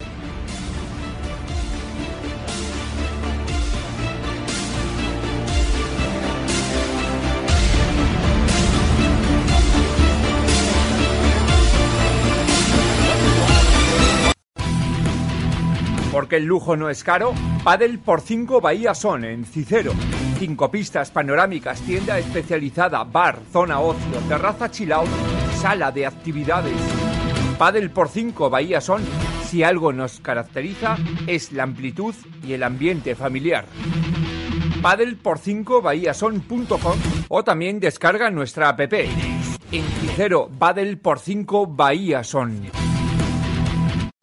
Porque 16.14 16.36
el 16.36 16.44
lujo 16.44 16.76
no 16.76 16.90
es 16.90 17.02
caro, 17.02 17.34
Padel 17.64 17.98
por 17.98 18.20
5 18.20 18.60
Bahía 18.60 18.94
Son 18.94 19.24
en 19.24 19.44
Cicero. 19.44 19.92
Cinco 20.38 20.70
pistas 20.70 21.10
panorámicas, 21.10 21.80
tienda 21.80 22.20
especializada, 22.20 23.02
bar, 23.02 23.40
zona 23.52 23.80
ocio, 23.80 24.20
terraza 24.28 24.70
chill 24.70 24.92
out, 24.92 25.08
sala 25.60 25.90
de 25.90 26.06
actividades. 26.06 26.76
Padel 27.58 27.90
por 27.90 28.08
5 28.08 28.48
Bahía 28.48 28.80
Son, 28.80 29.02
si 29.48 29.64
algo 29.64 29.92
nos 29.92 30.20
caracteriza, 30.20 30.96
es 31.26 31.50
la 31.50 31.64
amplitud 31.64 32.14
y 32.46 32.52
el 32.52 32.62
ambiente 32.62 33.16
familiar. 33.16 33.66
Padel 34.80 35.16
por 35.16 35.40
5 35.40 35.82
Son.com 36.12 36.98
o 37.26 37.42
también 37.42 37.80
descarga 37.80 38.30
nuestra 38.30 38.68
app. 38.68 38.92
En 38.92 39.84
Cicero, 40.00 40.48
Padel 40.60 40.96
por 40.98 41.18
5 41.18 41.66
Bahía 41.66 42.22
Son. 42.22 42.83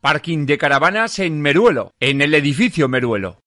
Parking 0.02 0.48
de 0.48 0.58
caravanas 0.58 1.20
en 1.20 1.42
Meruelo, 1.42 1.94
en 2.00 2.24
el 2.24 2.34
edificio 2.34 2.88
Meruelo. 2.90 3.38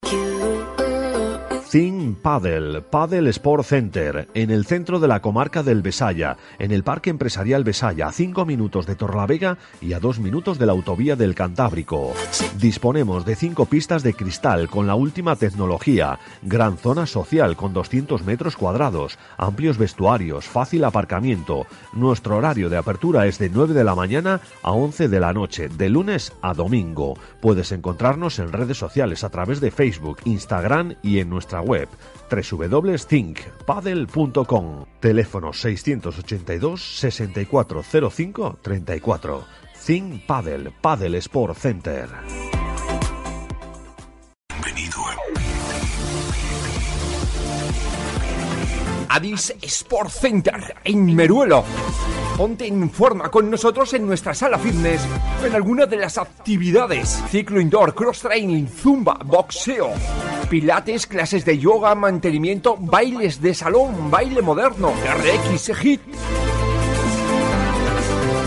Think 1.75 2.19
Paddle, 2.19 2.83
Paddle 2.83 3.29
Sport 3.31 3.65
Center, 3.65 4.29
en 4.35 4.53
el 4.53 4.65
centro 4.65 5.01
de 5.01 5.09
la 5.09 5.21
comarca 5.21 5.65
del 5.65 5.83
Besaya, 5.83 6.37
en 6.61 6.71
el 6.71 6.85
Parque 6.85 7.11
Empresarial 7.11 7.65
Besaya, 7.65 8.07
a 8.07 8.13
5 8.13 8.47
minutos 8.47 8.87
de 8.87 8.95
Torlavega 8.95 9.59
y 9.81 9.93
a 9.93 9.99
2 9.99 10.21
minutos 10.21 10.57
de 10.61 10.67
la 10.67 10.73
autovía 10.73 11.17
del 11.17 11.35
Cantábrico. 11.35 12.13
Disponemos 12.61 13.25
de 13.25 13.35
5 13.35 13.67
pistas 13.67 14.05
de 14.05 14.15
cristal 14.15 14.69
con 14.69 14.87
la 14.87 14.95
última 14.95 15.35
tecnología, 15.35 16.21
gran 16.43 16.79
zona 16.79 17.07
social 17.07 17.57
con 17.57 17.73
200 17.73 18.23
metros 18.23 18.55
cuadrados, 18.55 19.19
amplios 19.37 19.77
vestuarios, 19.77 20.45
fácil 20.45 20.85
aparcamiento. 20.85 21.67
Nuestro 21.93 22.37
horario 22.37 22.71
de 22.71 22.77
apertura 22.77 23.27
es 23.27 23.41
de 23.41 23.51
9 23.51 23.75
de 23.75 23.83
la 23.83 23.97
mañana 23.97 24.41
a 24.63 24.71
11 24.71 25.09
de 25.09 25.19
la 25.19 25.33
noche, 25.33 25.69
de 25.69 25.89
lunes 25.89 26.35
a 26.41 26.55
domingo. 26.55 27.19
Puedes 27.41 27.73
encontrarnos 27.73 28.39
en 28.39 28.53
redes 28.53 28.79
sociales 28.79 29.25
a 29.25 29.31
través 29.31 29.61
de 29.61 29.73
Facebook, 29.73 30.19
Instagram 30.25 30.95
y 31.03 31.19
en 31.19 31.31
nuestra 31.31 31.64
web 31.65 31.89
www.thinkpadel.com. 32.31 34.85
Teléfono 35.01 35.53
682 35.53 37.01
6405 37.01 38.59
34. 38.63 39.45
Think 39.85 40.25
Padel, 40.27 40.73
Padel 40.81 41.17
Sport 41.17 41.59
Center. 41.59 42.09
Addis 49.15 49.55
Sport 49.63 50.11
Center 50.11 50.75
en 50.83 51.15
Meruelo. 51.15 51.63
Ponte 52.37 52.67
en 52.67 52.91
forma 52.91 53.31
con 53.31 53.49
nosotros 53.49 53.95
en 53.95 54.07
nuestra 54.07 54.35
sala 54.35 54.59
fitness 54.59 55.07
en 55.45 55.55
alguna 55.55 55.87
de 55.87 55.99
las 55.99 56.19
actividades: 56.19 57.23
ciclo 57.31 57.61
indoor, 57.61 57.95
cross 57.95 58.23
training, 58.23 58.67
zumba, 58.67 59.17
boxeo, 59.25 59.93
pilates, 60.47 61.07
clases 61.07 61.45
de 61.45 61.59
yoga, 61.59 61.95
mantenimiento, 61.95 62.77
bailes 62.79 63.41
de 63.41 63.55
salón, 63.55 64.11
baile 64.11 64.43
moderno, 64.43 64.93
RX, 64.93 65.71
HIT. 65.83 66.01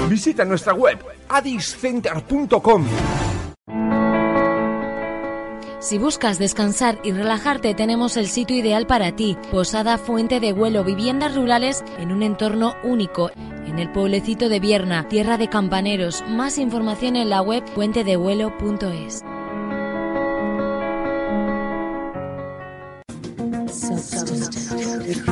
Visita 0.10 0.46
nuestra 0.46 0.74
web 0.74 1.00
addiscenter.com 1.30 2.86
si 5.80 5.98
buscas 5.98 6.38
descansar 6.38 7.00
y 7.04 7.14
relajarte, 7.14 7.74
tenemos 7.74 8.18
el 8.18 8.28
sitio 8.28 8.58
ideal 8.58 8.88
para 8.88 9.16
ti. 9.16 9.38
Posada 9.52 9.98
Fuente 9.98 10.42
de 10.42 10.52
Vuelo, 10.52 10.84
viviendas 10.84 11.34
rurales 11.34 11.82
en 11.98 12.12
un 12.12 12.24
entorno 12.24 12.76
único. 12.84 13.32
En 13.68 13.80
el 13.80 13.90
pueblecito 13.92 14.50
de 14.50 14.60
Vierna, 14.60 15.08
tierra 15.08 15.38
de 15.38 15.48
campaneros. 15.48 16.26
Más 16.28 16.58
información 16.58 17.16
en 17.16 17.30
la 17.30 17.42
web 17.42 17.64
puentedevuelo.es. 17.74 19.24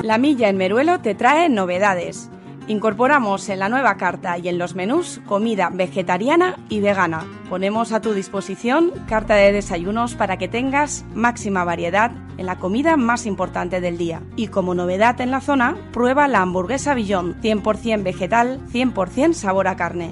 La 0.04 0.18
Milla 0.18 0.50
en 0.50 0.58
Meruelo 0.58 1.00
te 1.00 1.16
trae 1.16 1.50
novedades. 1.50 2.30
Incorporamos 2.68 3.48
en 3.50 3.60
la 3.60 3.70
nueva 3.70 3.96
carta 3.96 4.38
y 4.40 4.48
en 4.48 4.58
los 4.58 4.74
menús 4.74 5.22
comida 5.28 5.70
vegetariana 5.72 6.58
y 6.68 6.80
vegana. 6.80 7.26
Ponemos 7.48 7.92
a 7.92 8.02
tu 8.02 8.14
disposición 8.14 8.92
carta 9.08 9.36
de 9.36 9.52
desayunos 9.52 10.16
para 10.16 10.38
que 10.38 10.48
tengas 10.48 11.06
máxima 11.14 11.64
variedad 11.64 12.12
en 12.38 12.48
la 12.48 12.58
comida 12.58 12.98
más 12.98 13.28
importante 13.28 13.82
del 13.82 13.98
día. 13.98 14.24
Y 14.36 14.48
como 14.48 14.74
novedad 14.74 15.22
en 15.22 15.30
la 15.30 15.42
zona, 15.42 15.76
prueba 15.92 16.28
la 16.28 16.42
hamburguesa 16.42 16.96
Billón, 16.96 17.40
100% 17.42 18.02
vegetal, 18.02 18.60
100% 18.72 19.34
sabor 19.34 19.68
a 19.68 19.76
carne. 19.76 20.12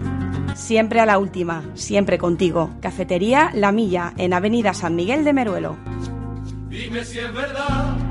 Siempre 0.53 0.99
a 0.99 1.07
la 1.07 1.17
última, 1.17 1.63
siempre 1.73 2.19
contigo. 2.19 2.69
Cafetería 2.81 3.49
La 3.55 3.71
Milla, 3.71 4.13
en 4.17 4.33
Avenida 4.33 4.75
San 4.75 4.95
Miguel 4.95 5.23
de 5.23 5.33
Meruelo. 5.33 5.75
Dime 6.69 7.03
si 7.03 7.17
es 7.17 7.33
verdad 7.33 8.02